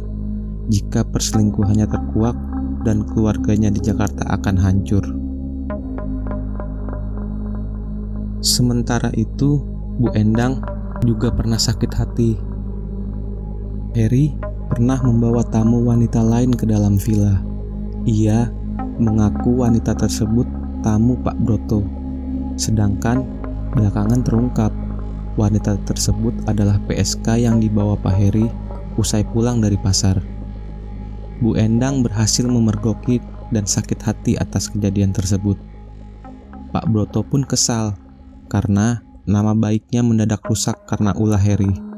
jika 0.68 1.03
perselingkuhannya 1.08 1.88
terkuak 1.88 2.36
dan 2.84 3.08
keluarganya 3.08 3.72
di 3.72 3.80
Jakarta 3.80 4.27
akan 4.36 4.56
hancur. 4.60 5.03
Sementara 8.41 9.13
itu, 9.13 9.62
Bu 10.01 10.10
Endang 10.18 10.65
juga 11.06 11.30
pernah 11.30 11.62
sakit 11.62 11.91
hati. 11.94 12.32
Harry 13.94 14.34
pernah 14.72 15.04
membawa 15.04 15.44
tamu 15.44 15.84
wanita 15.84 16.24
lain 16.24 16.56
ke 16.56 16.63
dalam 16.63 16.96
villa. 16.96 17.44
Ia 18.08 18.48
mengaku 19.04 19.68
wanita 19.68 19.92
tersebut 20.00 20.48
tamu 20.80 21.20
Pak 21.20 21.36
Broto. 21.44 21.84
Sedangkan 22.56 23.28
belakangan 23.75 24.24
terungkap 24.24 24.72
wanita 25.36 25.75
tersebut 25.84 26.32
adalah 26.48 26.80
PSK 26.88 27.44
yang 27.44 27.60
dibawa 27.60 28.00
Pak 28.00 28.16
Heri 28.16 28.48
usai 28.96 29.28
pulang 29.28 29.60
dari 29.60 29.75
pasar. 29.75 30.24
Bu 31.44 31.60
Endang 31.60 32.00
berhasil 32.00 32.48
memergoki 32.48 33.20
dan 33.51 33.68
sakit 33.68 34.00
hati 34.00 34.40
atas 34.40 34.72
kejadian 34.72 35.12
tersebut. 35.12 35.60
Pak 36.72 36.88
Broto 36.88 37.28
pun 37.28 37.44
kesal 37.44 38.00
karena 38.48 39.04
nama 39.28 39.51
baiknya 39.51 40.00
mendadak 40.00 40.40
rusak 40.48 40.80
karena 40.88 41.12
ulah 41.12 41.44
Heri. 41.44 41.90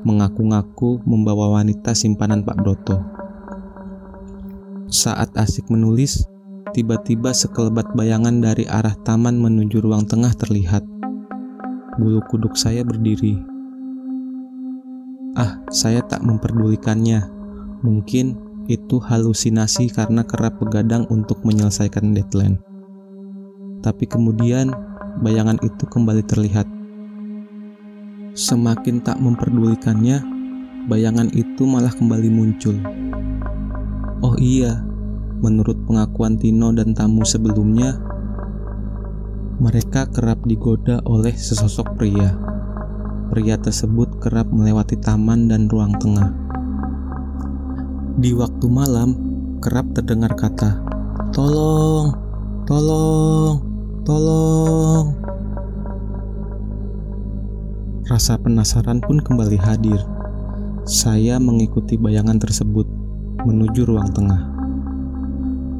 Mengaku-ngaku 0.00 1.04
membawa 1.04 1.60
wanita 1.60 1.92
simpanan 1.92 2.40
Pak 2.40 2.56
Broto. 2.56 2.96
Saat 4.88 5.36
asik 5.36 5.68
menulis, 5.68 6.24
tiba-tiba 6.72 7.36
sekelebat 7.36 7.92
bayangan 7.92 8.40
dari 8.40 8.64
arah 8.64 8.96
taman 9.04 9.36
menuju 9.36 9.84
ruang 9.84 10.08
tengah 10.08 10.32
terlihat. 10.32 10.80
Bulu 12.00 12.24
kuduk 12.32 12.56
saya 12.56 12.80
berdiri. 12.80 13.36
Ah, 15.36 15.60
saya 15.68 16.00
tak 16.00 16.24
memperdulikannya. 16.24 17.20
Mungkin 17.84 18.40
itu 18.72 18.96
halusinasi 19.04 19.92
karena 19.92 20.24
kerap 20.24 20.56
begadang 20.64 21.04
untuk 21.12 21.44
menyelesaikan 21.44 22.16
deadline. 22.16 22.56
Tapi 23.84 24.08
kemudian 24.08 24.72
bayangan 25.20 25.60
itu 25.60 25.84
kembali 25.84 26.24
terlihat. 26.24 26.79
Semakin 28.34 29.02
tak 29.02 29.18
memperdulikannya, 29.18 30.22
bayangan 30.86 31.30
itu 31.34 31.66
malah 31.66 31.90
kembali 31.90 32.30
muncul. 32.30 32.76
Oh 34.22 34.36
iya, 34.38 34.80
menurut 35.42 35.76
pengakuan 35.84 36.38
Tino 36.38 36.70
dan 36.70 36.94
tamu 36.94 37.26
sebelumnya, 37.26 37.98
mereka 39.60 40.08
kerap 40.08 40.42
digoda 40.46 41.02
oleh 41.04 41.32
sesosok 41.36 41.98
pria. 41.98 42.32
Pria 43.34 43.58
tersebut 43.58 44.22
kerap 44.22 44.50
melewati 44.50 44.98
taman 44.98 45.46
dan 45.46 45.70
ruang 45.70 45.94
tengah 45.98 46.50
di 48.20 48.36
waktu 48.36 48.66
malam, 48.68 49.16
kerap 49.64 49.96
terdengar 49.96 50.36
kata, 50.36 50.76
"Tolong, 51.32 52.12
tolong, 52.68 53.64
tolong." 54.04 55.19
Rasa 58.10 58.34
penasaran 58.34 58.98
pun 58.98 59.22
kembali 59.22 59.54
hadir. 59.54 60.02
Saya 60.82 61.38
mengikuti 61.38 61.94
bayangan 61.94 62.42
tersebut 62.42 62.82
menuju 63.46 63.86
ruang 63.86 64.10
tengah. 64.10 64.50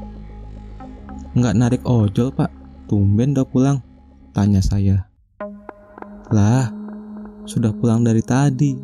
Nggak 1.38 1.54
narik 1.54 1.82
ojol 1.87 2.35
pak, 2.35 2.50
tumben 2.90 3.38
udah 3.38 3.47
pulang, 3.47 3.78
tanya 4.35 4.59
saya. 4.59 5.06
Lah, 6.35 6.75
sudah 7.47 7.70
pulang 7.70 8.02
dari 8.02 8.26
tadi. 8.26 8.75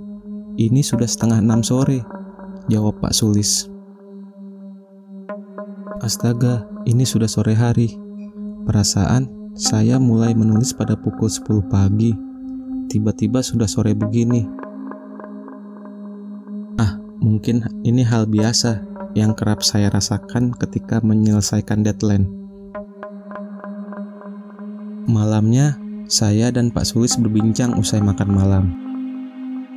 Ini 0.54 0.86
sudah 0.86 1.10
setengah 1.10 1.42
enam 1.42 1.66
sore, 1.66 2.06
jawab 2.70 3.02
Pak 3.02 3.18
Sulis. 3.18 3.66
Astaga, 6.06 6.70
ini 6.86 7.02
sudah 7.02 7.26
sore 7.26 7.58
hari. 7.58 7.98
Perasaan 8.62 9.45
saya 9.56 9.96
mulai 9.96 10.36
menulis 10.36 10.76
pada 10.76 10.92
pukul 11.00 11.32
10 11.32 11.64
pagi. 11.72 12.12
Tiba-tiba 12.92 13.40
sudah 13.40 13.64
sore 13.64 13.96
begini. 13.96 14.44
Ah, 16.76 17.00
mungkin 17.24 17.64
ini 17.80 18.04
hal 18.04 18.28
biasa 18.28 18.84
yang 19.16 19.32
kerap 19.32 19.64
saya 19.64 19.88
rasakan 19.88 20.52
ketika 20.52 21.00
menyelesaikan 21.00 21.80
deadline. 21.80 22.28
Malamnya, 25.08 25.80
saya 26.04 26.52
dan 26.52 26.68
Pak 26.68 26.92
Sulis 26.92 27.16
berbincang 27.16 27.80
usai 27.80 28.04
makan 28.04 28.28
malam. 28.28 28.64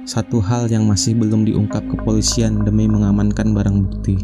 Satu 0.03 0.43
hal 0.43 0.67
yang 0.67 0.91
masih 0.91 1.15
belum 1.15 1.47
diungkap 1.47 1.87
kepolisian 1.87 2.67
demi 2.67 2.83
mengamankan 2.91 3.55
barang 3.55 3.87
bukti. 3.87 4.19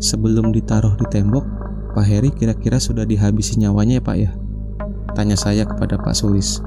Sebelum 0.00 0.56
ditaruh 0.56 0.96
di 0.96 1.04
tembok, 1.12 1.55
Pak 1.96 2.04
Heri 2.04 2.28
kira-kira 2.28 2.76
sudah 2.76 3.08
dihabisi 3.08 3.56
nyawanya 3.56 3.96
ya 3.96 4.04
Pak 4.04 4.16
ya? 4.20 4.30
Tanya 5.16 5.32
saya 5.32 5.64
kepada 5.64 5.96
Pak 5.96 6.12
Sulis. 6.12 6.60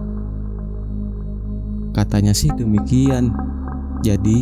Katanya 1.94 2.34
sih 2.34 2.50
demikian. 2.50 3.30
Jadi, 4.02 4.42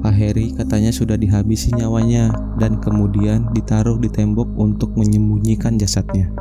Pak 0.00 0.16
Heri 0.16 0.56
katanya 0.56 0.88
sudah 0.88 1.20
dihabisi 1.20 1.68
nyawanya 1.76 2.32
dan 2.56 2.80
kemudian 2.80 3.52
ditaruh 3.52 4.00
di 4.00 4.08
tembok 4.08 4.48
untuk 4.56 4.96
menyembunyikan 4.96 5.76
jasadnya 5.76 6.32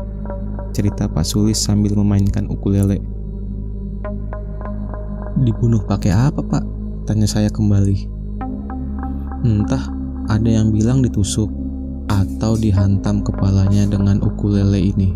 cerita 0.72 1.12
Pak 1.12 1.28
Sulis 1.28 1.60
sambil 1.60 2.00
memainkan 2.00 2.48
ukulele. 2.48 3.04
Dibunuh 5.44 5.84
pakai 5.84 6.16
apa 6.16 6.40
pak? 6.40 6.64
Tanya 7.08 7.28
saya 7.28 7.52
kembali. 7.52 8.08
Entah, 9.44 9.92
ada 10.32 10.48
yang 10.48 10.72
bilang 10.72 11.04
ditusuk 11.04 11.65
atau 12.10 12.54
dihantam 12.58 13.26
kepalanya 13.26 13.90
dengan 13.90 14.22
ukulele 14.22 14.94
ini. 14.94 15.10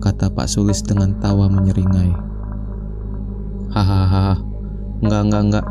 Kata 0.00 0.32
Pak 0.32 0.48
Sulis 0.48 0.80
dengan 0.80 1.12
tawa 1.20 1.48
menyeringai. 1.52 2.12
Hahaha, 3.70 4.40
enggak 5.04 5.22
enggak 5.28 5.42
enggak. 5.44 5.66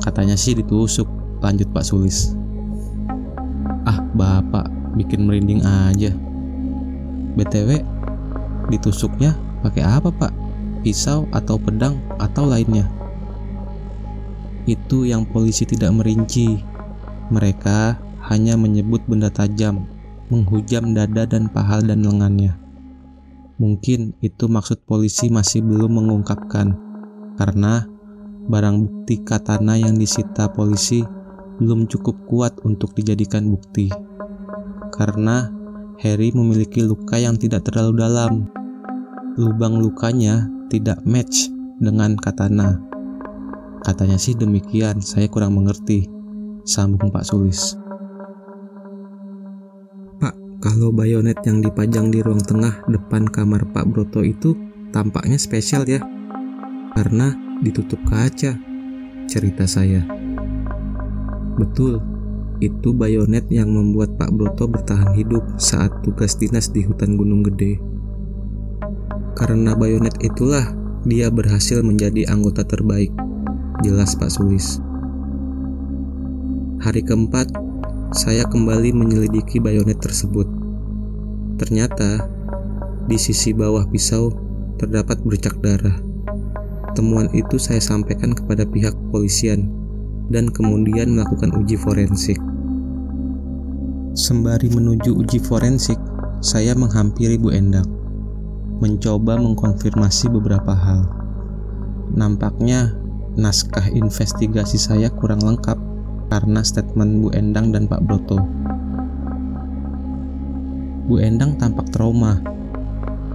Katanya 0.00 0.36
sih 0.40 0.56
ditusuk, 0.56 1.06
lanjut 1.44 1.68
Pak 1.70 1.84
Sulis. 1.84 2.32
Ah, 3.84 4.00
bapak 4.16 4.72
bikin 4.96 5.28
merinding 5.28 5.60
aja. 5.62 6.10
BTW, 7.36 7.84
ditusuknya 8.72 9.36
pakai 9.62 9.84
apa 9.84 10.10
pak? 10.10 10.32
Pisau 10.82 11.28
atau 11.30 11.60
pedang 11.60 12.00
atau 12.18 12.48
lainnya? 12.48 12.88
Itu 14.64 15.04
yang 15.06 15.28
polisi 15.28 15.64
tidak 15.64 15.94
merinci. 15.94 16.60
Mereka 17.28 18.07
hanya 18.28 18.54
menyebut 18.60 19.00
benda 19.08 19.32
tajam, 19.32 19.88
menghujam 20.28 20.92
dada 20.92 21.24
dan 21.24 21.48
paha 21.48 21.80
dan 21.80 22.04
lengannya. 22.04 22.56
Mungkin 23.58 24.14
itu 24.22 24.46
maksud 24.46 24.84
polisi 24.86 25.32
masih 25.32 25.64
belum 25.64 25.98
mengungkapkan, 25.98 26.76
karena 27.40 27.88
barang 28.46 28.76
bukti 28.84 29.24
katana 29.24 29.74
yang 29.74 29.98
disita 29.98 30.52
polisi 30.52 31.02
belum 31.58 31.90
cukup 31.90 32.14
kuat 32.30 32.54
untuk 32.62 32.94
dijadikan 32.94 33.50
bukti. 33.50 33.90
Karena 34.94 35.50
Harry 35.98 36.30
memiliki 36.30 36.86
luka 36.86 37.18
yang 37.18 37.34
tidak 37.34 37.66
terlalu 37.66 37.98
dalam. 37.98 38.32
Lubang 39.34 39.82
lukanya 39.82 40.46
tidak 40.70 41.02
match 41.02 41.50
dengan 41.82 42.14
katana. 42.14 42.78
Katanya 43.82 44.18
sih 44.18 44.34
demikian, 44.38 45.02
saya 45.02 45.26
kurang 45.26 45.58
mengerti. 45.58 46.06
Sambung 46.62 47.10
Pak 47.10 47.26
Sulis. 47.26 47.87
Kalau 50.58 50.90
bayonet 50.90 51.38
yang 51.46 51.62
dipajang 51.62 52.10
di 52.10 52.18
ruang 52.18 52.42
tengah 52.42 52.82
depan 52.90 53.30
kamar 53.30 53.62
Pak 53.70 53.94
Broto 53.94 54.26
itu 54.26 54.58
tampaknya 54.90 55.38
spesial 55.38 55.86
ya. 55.86 56.02
Karena 56.98 57.30
ditutup 57.62 58.02
kaca, 58.02 58.58
cerita 59.30 59.70
saya. 59.70 60.02
Betul, 61.54 62.02
itu 62.58 62.90
bayonet 62.90 63.46
yang 63.54 63.70
membuat 63.70 64.18
Pak 64.18 64.34
Broto 64.34 64.66
bertahan 64.66 65.14
hidup 65.14 65.46
saat 65.62 65.94
tugas 66.02 66.34
dinas 66.34 66.74
di 66.74 66.82
hutan 66.82 67.14
Gunung 67.14 67.46
Gede. 67.46 67.78
Karena 69.38 69.78
bayonet 69.78 70.18
itulah 70.18 70.74
dia 71.06 71.30
berhasil 71.30 71.86
menjadi 71.86 72.26
anggota 72.34 72.66
terbaik, 72.66 73.14
jelas 73.86 74.18
Pak 74.18 74.34
Sulis. 74.34 74.82
Hari 76.82 77.06
keempat, 77.06 77.46
saya 78.08 78.48
kembali 78.48 78.96
menyelidiki 78.96 79.60
bayonet 79.60 80.00
tersebut. 80.00 80.48
Ternyata, 81.60 82.24
di 83.04 83.20
sisi 83.20 83.52
bawah 83.52 83.84
pisau 83.84 84.32
terdapat 84.80 85.20
bercak 85.20 85.60
darah. 85.60 86.00
Temuan 86.96 87.28
itu 87.36 87.60
saya 87.60 87.84
sampaikan 87.84 88.32
kepada 88.32 88.64
pihak 88.64 88.96
kepolisian 88.96 89.68
dan 90.32 90.48
kemudian 90.48 91.12
melakukan 91.12 91.52
uji 91.60 91.76
forensik. 91.76 92.40
Sembari 94.16 94.72
menuju 94.72 95.12
uji 95.12 95.38
forensik, 95.44 96.00
saya 96.40 96.72
menghampiri 96.72 97.36
Bu 97.36 97.52
Endang, 97.52 97.86
mencoba 98.80 99.36
mengkonfirmasi 99.36 100.32
beberapa 100.32 100.72
hal. 100.72 101.04
Nampaknya 102.16 102.96
naskah 103.36 103.84
investigasi 103.92 104.80
saya 104.80 105.12
kurang 105.12 105.44
lengkap 105.44 105.76
karena 106.28 106.60
statement 106.64 107.24
Bu 107.24 107.28
Endang 107.32 107.72
dan 107.72 107.88
Pak 107.88 108.04
Broto. 108.04 108.38
Bu 111.08 111.16
Endang 111.20 111.56
tampak 111.56 111.88
trauma, 111.92 112.40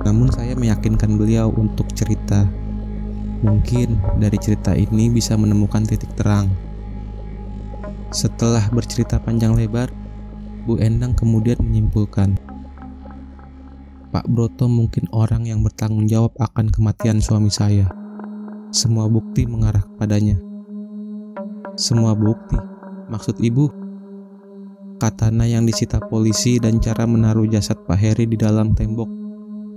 namun 0.06 0.30
saya 0.30 0.54
meyakinkan 0.54 1.18
beliau 1.18 1.50
untuk 1.54 1.90
cerita. 1.98 2.46
Mungkin 3.44 4.00
dari 4.24 4.38
cerita 4.40 4.72
ini 4.72 5.12
bisa 5.12 5.36
menemukan 5.36 5.84
titik 5.84 6.14
terang 6.16 6.48
setelah 8.14 8.70
bercerita 8.70 9.18
panjang 9.18 9.58
lebar, 9.58 9.90
Bu 10.70 10.78
Endang 10.78 11.18
kemudian 11.18 11.58
menyimpulkan, 11.58 12.38
Pak 14.14 14.30
Broto 14.30 14.70
mungkin 14.70 15.10
orang 15.10 15.50
yang 15.50 15.66
bertanggung 15.66 16.06
jawab 16.06 16.30
akan 16.38 16.70
kematian 16.70 17.18
suami 17.18 17.50
saya. 17.50 17.90
Semua 18.70 19.10
bukti 19.10 19.50
mengarah 19.50 19.82
kepadanya. 19.82 20.38
Semua 21.74 22.14
bukti, 22.14 22.54
maksud 23.12 23.40
ibu, 23.44 23.72
katana 25.02 25.44
yang 25.44 25.68
disita 25.68 26.00
polisi 26.00 26.62
dan 26.62 26.80
cara 26.80 27.04
menaruh 27.04 27.44
jasad 27.50 27.76
Pak 27.84 28.00
Heri 28.00 28.24
di 28.24 28.40
dalam 28.40 28.72
tembok, 28.72 29.10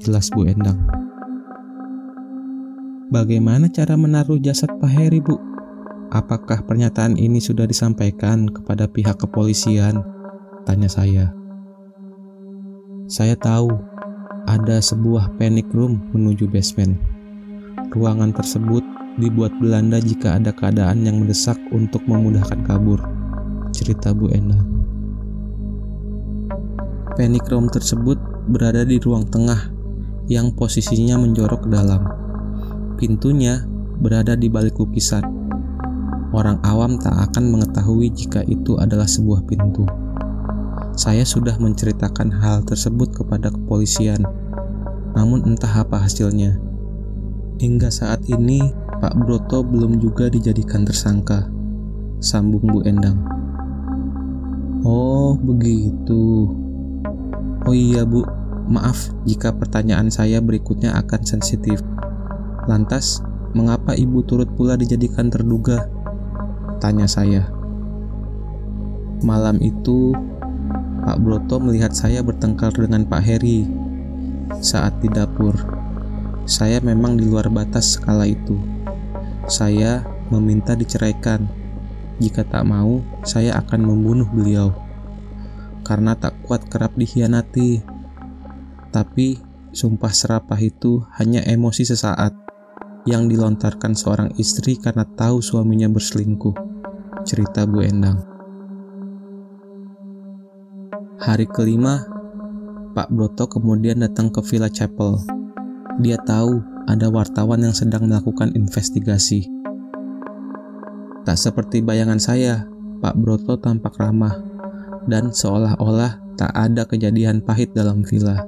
jelas 0.03 0.31
Bu 0.31 0.47
Endang. 0.47 1.07
Bagaimana 3.07 3.71
cara 3.71 3.95
menaruh 3.95 4.43
jasad 4.43 4.67
Pak 4.83 4.91
Heri, 4.91 5.23
Bu? 5.23 5.39
Apakah 6.11 6.67
pernyataan 6.67 7.15
ini 7.15 7.39
sudah 7.39 7.67
disampaikan 7.67 8.51
kepada 8.51 8.91
pihak 8.91 9.19
kepolisian? 9.19 10.03
Tanya 10.67 10.91
saya. 10.91 11.31
Saya 13.07 13.39
tahu 13.39 13.71
ada 14.51 14.83
sebuah 14.83 15.39
panic 15.39 15.71
room 15.71 16.03
menuju 16.11 16.51
basement. 16.51 16.99
Ruangan 17.95 18.35
tersebut 18.35 18.83
dibuat 19.23 19.55
Belanda 19.63 20.03
jika 20.03 20.39
ada 20.39 20.51
keadaan 20.51 21.07
yang 21.07 21.23
mendesak 21.23 21.59
untuk 21.71 22.03
memudahkan 22.11 22.59
kabur. 22.67 23.16
Cerita 23.77 24.17
Bu 24.17 24.33
Ena. 24.33 24.57
Panic 27.13 27.45
room 27.53 27.69
tersebut 27.69 28.17
berada 28.49 28.89
di 28.89 28.97
ruang 28.97 29.29
tengah 29.29 29.69
yang 30.33 30.49
posisinya 30.57 31.21
menjorok 31.21 31.69
ke 31.69 31.77
dalam. 31.77 32.01
Pintunya 32.97 33.69
berada 34.01 34.33
di 34.33 34.49
balik 34.49 34.81
lukisan. 34.81 35.21
Orang 36.33 36.57
awam 36.65 36.97
tak 36.97 37.21
akan 37.29 37.53
mengetahui 37.53 38.09
jika 38.17 38.41
itu 38.49 38.81
adalah 38.81 39.05
sebuah 39.05 39.45
pintu. 39.45 39.85
Saya 40.97 41.29
sudah 41.29 41.61
menceritakan 41.61 42.33
hal 42.33 42.65
tersebut 42.65 43.13
kepada 43.13 43.53
kepolisian, 43.53 44.25
namun 45.13 45.45
entah 45.45 45.85
apa 45.85 46.01
hasilnya. 46.01 46.57
Hingga 47.61 47.93
saat 47.93 48.25
ini, 48.25 48.73
Pak 49.05 49.21
Broto 49.21 49.61
belum 49.61 50.01
juga 50.01 50.33
dijadikan 50.33 50.89
tersangka. 50.89 51.53
Sambung 52.25 52.65
Bu 52.65 52.81
Endang. 52.89 53.36
Oh, 54.87 55.35
begitu. 55.35 56.47
Oh 57.67 57.75
iya, 57.75 58.07
Bu. 58.07 58.23
Maaf 58.71 59.11
jika 59.27 59.51
pertanyaan 59.51 60.15
saya 60.15 60.39
berikutnya 60.39 60.95
akan 60.95 61.27
sensitif. 61.27 61.83
Lantas, 62.71 63.19
mengapa 63.51 63.99
ibu 63.99 64.23
turut 64.23 64.47
pula 64.55 64.79
dijadikan 64.79 65.27
terduga? 65.27 65.91
Tanya 66.79 67.11
saya. 67.11 67.51
Malam 69.27 69.59
itu, 69.59 70.15
Pak 71.03 71.19
Broto 71.19 71.59
melihat 71.59 71.91
saya 71.91 72.23
bertengkar 72.23 72.71
dengan 72.71 73.03
Pak 73.11 73.23
Heri 73.27 73.67
saat 74.63 75.03
di 75.03 75.11
dapur. 75.11 75.59
Saya 76.47 76.79
memang 76.79 77.19
di 77.19 77.27
luar 77.27 77.51
batas 77.51 77.99
skala 77.99 78.31
itu. 78.31 78.55
Saya 79.51 80.07
meminta 80.31 80.79
diceraikan. 80.79 81.66
Jika 82.17 82.49
tak 82.49 82.65
mau, 82.65 83.05
saya 83.29 83.61
akan 83.61 83.81
membunuh 83.85 84.29
beliau. 84.29 84.73
Karena 85.85 86.17
tak 86.17 86.41
kuat 86.49 86.65
kerap 86.73 86.97
dikhianati. 86.97 87.85
Tapi, 88.89 89.37
sumpah 89.77 90.13
serapah 90.13 90.57
itu 90.57 91.05
hanya 91.21 91.45
emosi 91.45 91.85
sesaat 91.85 92.33
yang 93.07 93.29
dilontarkan 93.31 93.95
seorang 93.95 94.35
istri 94.41 94.81
karena 94.81 95.05
tahu 95.05 95.45
suaminya 95.45 95.87
berselingkuh. 95.93 96.57
Cerita 97.23 97.69
Bu 97.69 97.85
Endang. 97.85 98.25
Hari 101.17 101.47
kelima, 101.49 102.07
Pak 102.97 103.13
Broto 103.13 103.45
kemudian 103.51 104.01
datang 104.01 104.33
ke 104.33 104.41
Villa 104.47 104.73
Chapel. 104.73 105.21
Dia 106.01 106.17
tahu 106.23 106.61
ada 106.87 107.09
wartawan 107.09 107.61
yang 107.61 107.75
sedang 107.75 108.09
melakukan 108.09 108.55
investigasi. 108.55 109.56
Tak 111.27 111.35
seperti 111.35 111.83
bayangan 111.83 112.23
saya, 112.23 112.71
Pak 113.03 113.19
Broto 113.19 113.59
tampak 113.59 113.99
ramah 113.99 114.47
dan 115.11 115.35
seolah-olah 115.35 116.23
tak 116.39 116.55
ada 116.55 116.87
kejadian 116.87 117.43
pahit 117.43 117.75
dalam 117.75 118.07
villa. 118.07 118.47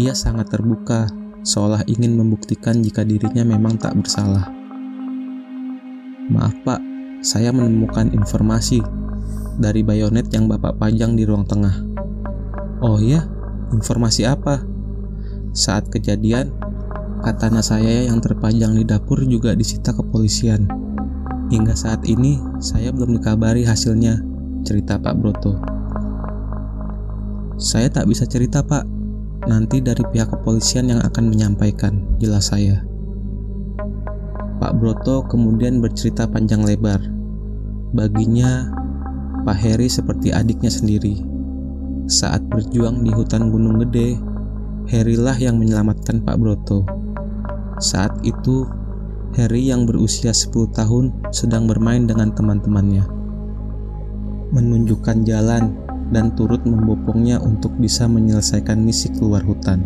Ia 0.00 0.16
sangat 0.16 0.48
terbuka 0.48 1.04
seolah 1.44 1.84
ingin 1.84 2.16
membuktikan 2.16 2.80
jika 2.80 3.04
dirinya 3.04 3.44
memang 3.44 3.76
tak 3.76 3.92
bersalah. 3.92 4.48
Maaf 6.32 6.56
pak, 6.64 6.80
saya 7.20 7.52
menemukan 7.52 8.08
informasi 8.08 8.80
dari 9.60 9.84
bayonet 9.84 10.32
yang 10.32 10.48
bapak 10.48 10.80
pajang 10.80 11.12
di 11.12 11.28
ruang 11.28 11.44
tengah. 11.44 11.76
Oh 12.80 12.96
iya, 13.04 13.28
informasi 13.76 14.24
apa? 14.24 14.64
Saat 15.52 15.92
kejadian, 15.92 16.56
katana 17.20 17.60
saya 17.60 18.08
yang 18.08 18.24
terpajang 18.24 18.80
di 18.80 18.84
dapur 18.88 19.20
juga 19.28 19.52
disita 19.52 19.92
kepolisian. 19.92 20.85
Hingga 21.48 21.74
saat 21.78 22.02
ini, 22.06 22.38
saya 22.58 22.90
belum 22.90 23.22
dikabari 23.22 23.62
hasilnya, 23.62 24.18
cerita 24.66 24.98
Pak 24.98 25.14
Broto. 25.18 25.58
Saya 27.56 27.88
tak 27.88 28.10
bisa 28.10 28.26
cerita, 28.26 28.60
Pak, 28.60 28.96
Nanti 29.46 29.78
dari 29.78 30.02
pihak 30.02 30.34
kepolisian 30.34 30.90
yang 30.90 30.98
akan 31.06 31.30
menyampaikan, 31.30 32.02
jelas 32.18 32.50
saya. 32.50 32.82
Pak 34.58 34.74
Broto 34.74 35.22
kemudian 35.30 35.78
bercerita 35.78 36.26
panjang 36.26 36.66
lebar. 36.66 36.98
Baginya, 37.94 38.66
Pak 39.46 39.54
Heri 39.54 39.86
seperti 39.86 40.34
adiknya 40.34 40.66
sendiri. 40.66 41.22
Saat 42.10 42.42
berjuang 42.50 43.06
di 43.06 43.14
hutan 43.14 43.54
Gunung 43.54 43.78
Gede, 43.86 44.18
Heri 44.90 45.14
lah 45.14 45.38
yang 45.38 45.62
menyelamatkan 45.62 46.26
Pak 46.26 46.36
Broto. 46.42 46.82
Saat 47.78 48.26
itu, 48.26 48.66
Heri 49.36 49.68
yang 49.68 49.84
berusia 49.84 50.32
10 50.32 50.72
tahun 50.72 51.12
sedang 51.28 51.68
bermain 51.68 52.08
dengan 52.08 52.32
teman-temannya. 52.32 53.04
Menunjukkan 54.48 55.28
jalan 55.28 55.76
dan 56.08 56.32
turut 56.32 56.64
membopongnya 56.64 57.36
untuk 57.44 57.76
bisa 57.76 58.08
menyelesaikan 58.08 58.80
misi 58.80 59.12
keluar 59.12 59.44
hutan. 59.44 59.84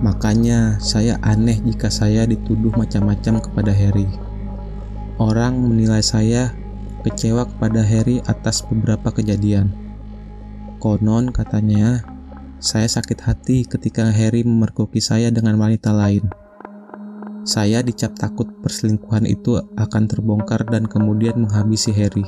Makanya 0.00 0.80
saya 0.80 1.20
aneh 1.20 1.60
jika 1.68 1.92
saya 1.92 2.24
dituduh 2.24 2.72
macam-macam 2.72 3.44
kepada 3.44 3.76
Harry. 3.76 4.08
Orang 5.20 5.60
menilai 5.60 6.00
saya 6.00 6.56
kecewa 7.04 7.44
kepada 7.44 7.84
Harry 7.84 8.24
atas 8.24 8.64
beberapa 8.64 9.12
kejadian. 9.12 9.68
Konon 10.80 11.28
katanya, 11.28 12.00
saya 12.56 12.88
sakit 12.88 13.20
hati 13.20 13.68
ketika 13.68 14.08
Harry 14.16 14.48
memergoki 14.48 15.04
saya 15.04 15.28
dengan 15.28 15.60
wanita 15.60 15.92
lain. 15.92 16.45
Saya 17.46 17.78
dicap 17.78 18.18
takut 18.18 18.50
perselingkuhan 18.58 19.22
itu 19.22 19.54
akan 19.78 20.10
terbongkar 20.10 20.66
dan 20.66 20.82
kemudian 20.90 21.46
menghabisi 21.46 21.94
Harry. 21.94 22.26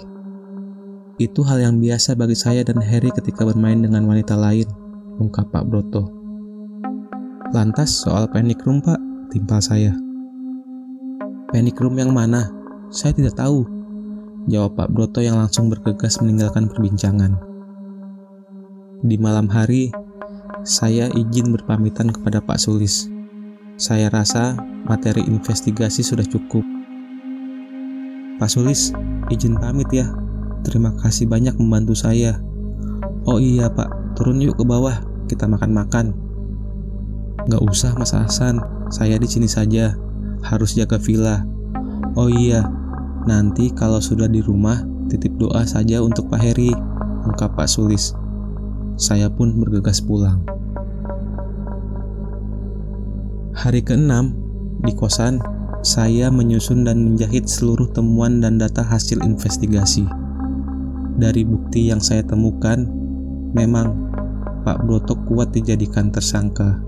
Itu 1.18 1.42
hal 1.42 1.58
yang 1.58 1.82
biasa 1.82 2.14
bagi 2.14 2.38
saya 2.38 2.62
dan 2.62 2.78
Harry 2.78 3.10
ketika 3.10 3.42
bermain 3.42 3.82
dengan 3.82 4.06
wanita 4.06 4.38
lain, 4.38 4.70
ungkap 5.18 5.50
Pak 5.50 5.66
Broto. 5.66 6.06
Lantas 7.50 8.06
soal 8.06 8.30
panic 8.30 8.62
room 8.62 8.78
pak, 8.78 9.00
timpal 9.34 9.58
saya. 9.58 9.90
Panic 11.50 11.74
room 11.82 11.98
yang 11.98 12.14
mana? 12.14 12.46
Saya 12.94 13.10
tidak 13.10 13.34
tahu. 13.34 13.66
Jawab 14.46 14.78
Pak 14.78 14.94
Broto 14.94 15.18
yang 15.18 15.34
langsung 15.34 15.66
bergegas 15.66 16.22
meninggalkan 16.22 16.70
perbincangan. 16.70 17.34
Di 19.02 19.18
malam 19.18 19.50
hari, 19.50 19.90
saya 20.62 21.10
izin 21.10 21.50
berpamitan 21.50 22.14
kepada 22.14 22.38
Pak 22.38 22.62
Sulis. 22.62 23.17
Saya 23.78 24.10
rasa 24.10 24.58
materi 24.84 25.22
investigasi 25.22 26.02
sudah 26.02 26.26
cukup. 26.26 26.66
Pak 28.42 28.50
Sulis, 28.50 28.90
izin 29.30 29.54
pamit 29.58 29.86
ya, 29.94 30.10
Terima 30.66 30.90
kasih 30.98 31.30
banyak 31.30 31.54
membantu 31.56 31.94
saya. 31.94 32.42
Oh 33.28 33.38
iya 33.38 33.70
pak, 33.70 34.18
turun 34.18 34.42
yuk 34.42 34.58
ke 34.58 34.64
bawah, 34.66 34.98
kita 35.30 35.46
makan-makan. 35.46 36.12
Gak 37.46 37.62
usah 37.62 37.94
mas 37.94 38.12
Hasan, 38.12 38.58
saya 38.90 39.16
di 39.16 39.28
sini 39.30 39.46
saja. 39.46 39.94
Harus 40.42 40.74
jaga 40.74 40.98
villa. 40.98 41.46
Oh 42.18 42.28
iya, 42.28 42.66
nanti 43.26 43.70
kalau 43.70 44.02
sudah 44.02 44.26
di 44.26 44.42
rumah, 44.42 44.82
titip 45.06 45.38
doa 45.38 45.62
saja 45.62 46.02
untuk 46.02 46.26
Pak 46.30 46.40
Heri, 46.42 46.74
ungkap 47.26 47.54
Pak 47.54 47.70
Sulis. 47.70 48.14
Saya 48.98 49.30
pun 49.30 49.54
bergegas 49.62 50.02
pulang. 50.02 50.57
Hari 53.58 53.82
keenam, 53.82 54.38
di 54.86 54.94
kosan, 54.94 55.42
saya 55.82 56.30
menyusun 56.30 56.86
dan 56.86 57.02
menjahit 57.02 57.50
seluruh 57.50 57.90
temuan 57.90 58.38
dan 58.38 58.54
data 58.54 58.86
hasil 58.86 59.18
investigasi. 59.18 60.06
Dari 61.18 61.42
bukti 61.42 61.90
yang 61.90 61.98
saya 61.98 62.22
temukan, 62.22 62.86
memang 63.58 64.14
Pak 64.62 64.86
Broto 64.86 65.18
kuat 65.26 65.50
dijadikan 65.50 66.14
tersangka. 66.14 66.78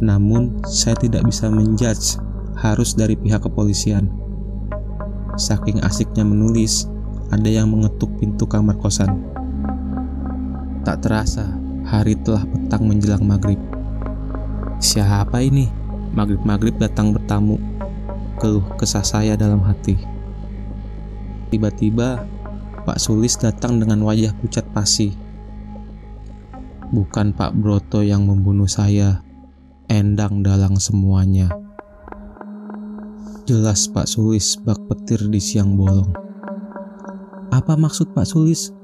Namun, 0.00 0.64
saya 0.64 0.96
tidak 0.96 1.28
bisa 1.28 1.52
menjudge 1.52 2.16
harus 2.56 2.96
dari 2.96 3.12
pihak 3.20 3.44
kepolisian. 3.44 4.08
Saking 5.36 5.84
asiknya 5.84 6.24
menulis, 6.24 6.88
ada 7.28 7.52
yang 7.52 7.68
mengetuk 7.68 8.08
pintu 8.16 8.48
kamar 8.48 8.80
kosan. 8.80 9.20
Tak 10.80 11.04
terasa, 11.04 11.44
hari 11.84 12.16
telah 12.24 12.48
petang 12.48 12.88
menjelang 12.88 13.20
maghrib. 13.20 13.60
Siapa 14.80 15.44
ini? 15.44 15.79
Maghrib-maghrib 16.10 16.74
datang 16.74 17.14
bertamu. 17.14 17.54
Keluh 18.42 18.66
kesah 18.74 19.06
saya 19.06 19.38
dalam 19.38 19.62
hati. 19.62 19.94
Tiba-tiba 21.54 22.26
Pak 22.82 22.98
Sulis 22.98 23.38
datang 23.38 23.78
dengan 23.78 24.02
wajah 24.02 24.34
pucat 24.42 24.66
pasi. 24.74 25.14
Bukan 26.90 27.30
Pak 27.30 27.54
Broto 27.54 28.02
yang 28.02 28.26
membunuh 28.26 28.66
saya, 28.66 29.22
endang 29.86 30.42
dalang 30.42 30.74
semuanya. 30.82 31.46
Jelas 33.46 33.86
Pak 33.86 34.10
Sulis 34.10 34.58
bak 34.58 34.82
petir 34.90 35.22
di 35.30 35.38
siang 35.38 35.78
bolong. 35.78 36.10
Apa 37.54 37.78
maksud 37.78 38.10
Pak 38.10 38.26
Sulis? 38.26 38.74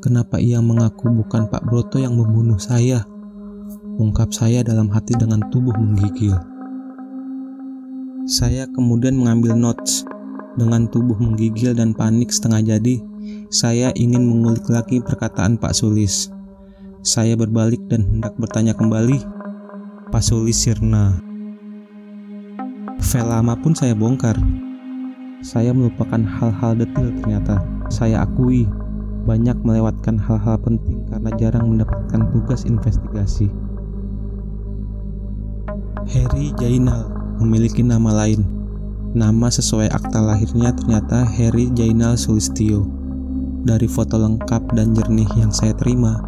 Kenapa 0.00 0.40
ia 0.40 0.64
mengaku 0.64 1.12
bukan 1.12 1.44
Pak 1.48 1.68
Broto 1.68 2.00
yang 2.00 2.16
membunuh 2.16 2.56
saya? 2.56 3.04
Ungkap 4.00 4.32
saya 4.32 4.64
dalam 4.64 4.88
hati 4.88 5.12
dengan 5.12 5.44
tubuh 5.52 5.76
menggigil. 5.76 6.53
Saya 8.24 8.64
kemudian 8.72 9.20
mengambil 9.20 9.52
notes 9.52 10.00
dengan 10.56 10.88
tubuh 10.88 11.12
menggigil 11.20 11.76
dan 11.76 11.92
panik 11.92 12.32
setengah 12.32 12.64
jadi 12.64 13.04
saya 13.52 13.92
ingin 13.92 14.24
mengulik 14.24 14.64
lagi 14.72 15.04
perkataan 15.04 15.60
Pak 15.60 15.76
Sulis. 15.76 16.32
Saya 17.04 17.36
berbalik 17.36 17.84
dan 17.92 18.08
hendak 18.08 18.32
bertanya 18.40 18.72
kembali, 18.72 19.20
Pak 20.08 20.24
Sulis 20.24 20.56
Sirna. 20.56 21.20
File 23.04 23.28
lama 23.28 23.60
pun 23.60 23.76
saya 23.76 23.92
bongkar. 23.92 24.40
Saya 25.44 25.76
melupakan 25.76 26.24
hal-hal 26.24 26.80
detil 26.80 27.12
ternyata. 27.20 27.60
Saya 27.92 28.24
akui 28.24 28.64
banyak 29.28 29.60
melewatkan 29.60 30.16
hal-hal 30.16 30.56
penting 30.64 31.04
karena 31.12 31.28
jarang 31.36 31.76
mendapatkan 31.76 32.24
tugas 32.32 32.64
investigasi. 32.64 33.52
Harry 36.08 36.56
Jainal 36.56 37.23
memiliki 37.38 37.82
nama 37.82 38.24
lain. 38.24 38.42
Nama 39.14 39.46
sesuai 39.46 39.94
akta 39.94 40.18
lahirnya 40.18 40.74
ternyata 40.74 41.22
Harry 41.22 41.70
Jainal 41.70 42.18
Sulistio. 42.18 42.86
Dari 43.64 43.86
foto 43.86 44.18
lengkap 44.18 44.74
dan 44.74 44.92
jernih 44.92 45.30
yang 45.38 45.54
saya 45.54 45.72
terima, 45.78 46.20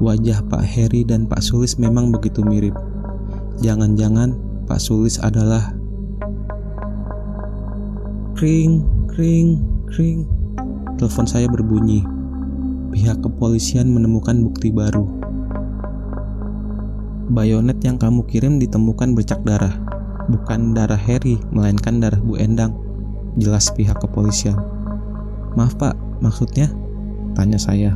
wajah 0.00 0.40
Pak 0.46 0.64
Harry 0.64 1.04
dan 1.04 1.28
Pak 1.28 1.42
Sulis 1.44 1.76
memang 1.76 2.14
begitu 2.14 2.40
mirip. 2.46 2.72
Jangan-jangan 3.60 4.38
Pak 4.70 4.80
Sulis 4.80 5.20
adalah 5.20 5.74
Kring, 8.38 8.82
kring, 9.10 9.60
kring. 9.90 10.24
Telepon 10.96 11.26
saya 11.26 11.46
berbunyi. 11.50 12.02
Pihak 12.94 13.22
kepolisian 13.22 13.90
menemukan 13.90 14.34
bukti 14.42 14.70
baru. 14.70 15.06
Bayonet 17.30 17.78
yang 17.82 17.98
kamu 17.98 18.26
kirim 18.26 18.58
ditemukan 18.58 19.14
bercak 19.14 19.42
darah. 19.46 19.81
Bukan 20.30 20.78
darah 20.78 20.98
Harry, 20.98 21.42
melainkan 21.50 21.98
darah 21.98 22.20
Bu 22.22 22.38
Endang. 22.38 22.78
Jelas 23.34 23.72
pihak 23.74 23.98
kepolisian. 23.98 24.54
Maaf 25.58 25.74
pak, 25.74 25.98
maksudnya? 26.22 26.70
Tanya 27.34 27.58
saya. 27.58 27.90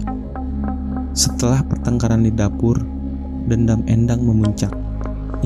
Setelah 1.15 1.63
pertengkaran 1.63 2.27
di 2.27 2.35
dapur, 2.35 2.83
dendam 3.47 3.87
Endang 3.87 4.27
memuncak. 4.27 4.75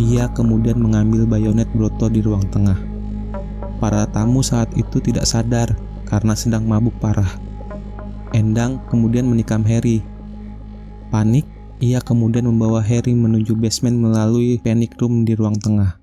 Ia 0.00 0.32
kemudian 0.32 0.80
mengambil 0.80 1.28
bayonet 1.28 1.68
Broto 1.76 2.08
di 2.08 2.24
ruang 2.24 2.48
tengah. 2.48 2.78
Para 3.76 4.08
tamu 4.08 4.40
saat 4.40 4.72
itu 4.72 5.04
tidak 5.04 5.28
sadar 5.28 5.76
karena 6.08 6.32
sedang 6.32 6.64
mabuk 6.64 6.96
parah. 6.96 7.28
Endang 8.32 8.80
kemudian 8.88 9.28
menikam 9.28 9.66
Harry. 9.68 10.00
Panik, 11.12 11.44
ia 11.82 12.00
kemudian 12.00 12.48
membawa 12.48 12.80
Harry 12.80 13.12
menuju 13.12 13.52
basement 13.58 13.98
melalui 13.98 14.56
panic 14.62 14.96
room 14.96 15.26
di 15.26 15.34
ruang 15.36 15.58
tengah. 15.58 15.99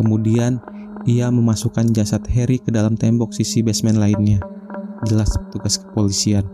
Kemudian, 0.00 0.56
ia 1.04 1.28
memasukkan 1.28 1.92
jasad 1.92 2.24
Harry 2.32 2.56
ke 2.56 2.72
dalam 2.72 2.96
tembok 2.96 3.36
sisi 3.36 3.60
basement 3.60 4.00
lainnya. 4.00 4.40
Jelas 5.04 5.36
petugas 5.36 5.76
kepolisian. 5.76 6.48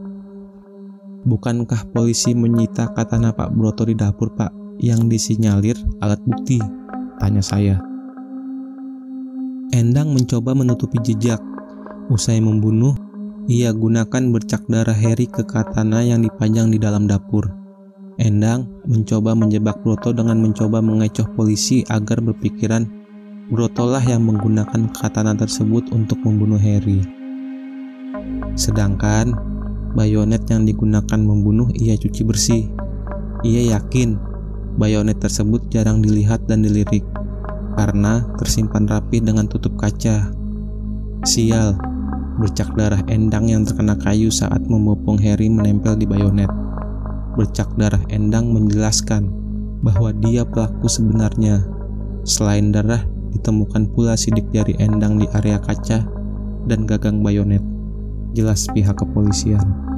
Bukankah 1.22 1.94
polisi 1.94 2.34
menyita 2.34 2.90
katana 2.90 3.30
Pak 3.30 3.54
Broto 3.54 3.86
di 3.86 3.94
dapur, 3.94 4.34
Pak, 4.34 4.50
yang 4.82 5.06
disinyalir 5.06 5.78
alat 6.02 6.18
bukti? 6.26 6.58
Tanya 7.22 7.42
saya. 7.42 7.78
Endang 9.70 10.10
mencoba 10.10 10.54
menutupi 10.54 10.98
jejak. 11.02 11.38
Usai 12.10 12.38
membunuh, 12.38 12.94
ia 13.50 13.74
gunakan 13.74 14.30
bercak 14.30 14.66
darah 14.70 14.94
Harry 14.94 15.30
ke 15.30 15.42
katana 15.42 16.02
yang 16.02 16.22
dipajang 16.22 16.70
di 16.70 16.78
dalam 16.78 17.10
dapur. 17.10 17.50
Endang 18.16 18.70
mencoba 18.86 19.34
menjebak 19.34 19.82
Broto 19.82 20.14
dengan 20.14 20.38
mencoba 20.38 20.78
mengecoh 20.78 21.28
polisi 21.34 21.82
agar 21.90 22.22
berpikiran 22.22 22.95
Broto 23.46 23.86
lah 23.86 24.02
yang 24.02 24.26
menggunakan 24.26 24.90
katana 24.90 25.30
tersebut 25.30 25.94
untuk 25.94 26.18
membunuh 26.26 26.58
Harry. 26.58 26.98
Sedangkan 28.58 29.38
bayonet 29.94 30.42
yang 30.50 30.66
digunakan 30.66 31.14
membunuh 31.14 31.70
ia 31.78 31.94
cuci 31.94 32.26
bersih. 32.26 32.66
Ia 33.46 33.78
yakin 33.78 34.18
bayonet 34.82 35.22
tersebut 35.22 35.62
jarang 35.70 36.02
dilihat 36.02 36.42
dan 36.50 36.66
dilirik 36.66 37.06
karena 37.78 38.26
tersimpan 38.34 38.90
rapi 38.90 39.22
dengan 39.22 39.46
tutup 39.46 39.78
kaca. 39.78 40.26
Sial, 41.22 41.78
bercak 42.42 42.74
darah 42.74 43.06
Endang 43.06 43.46
yang 43.46 43.62
terkena 43.62 43.94
kayu 43.94 44.26
saat 44.26 44.66
membopong 44.66 45.22
Harry 45.22 45.46
menempel 45.46 45.94
di 45.94 46.02
bayonet. 46.02 46.50
Bercak 47.38 47.70
darah 47.78 48.02
Endang 48.10 48.50
menjelaskan 48.50 49.30
bahwa 49.86 50.10
dia 50.18 50.42
pelaku 50.42 50.90
sebenarnya. 50.90 51.62
Selain 52.26 52.74
darah, 52.74 53.06
ditemukan 53.36 53.92
pula 53.92 54.16
sidik 54.16 54.48
jari 54.50 54.72
Endang 54.80 55.20
di 55.20 55.28
area 55.36 55.60
kaca 55.60 56.08
dan 56.66 56.88
gagang 56.88 57.20
bayonet 57.20 57.62
jelas 58.32 58.68
pihak 58.72 58.96
kepolisian. 58.96 59.95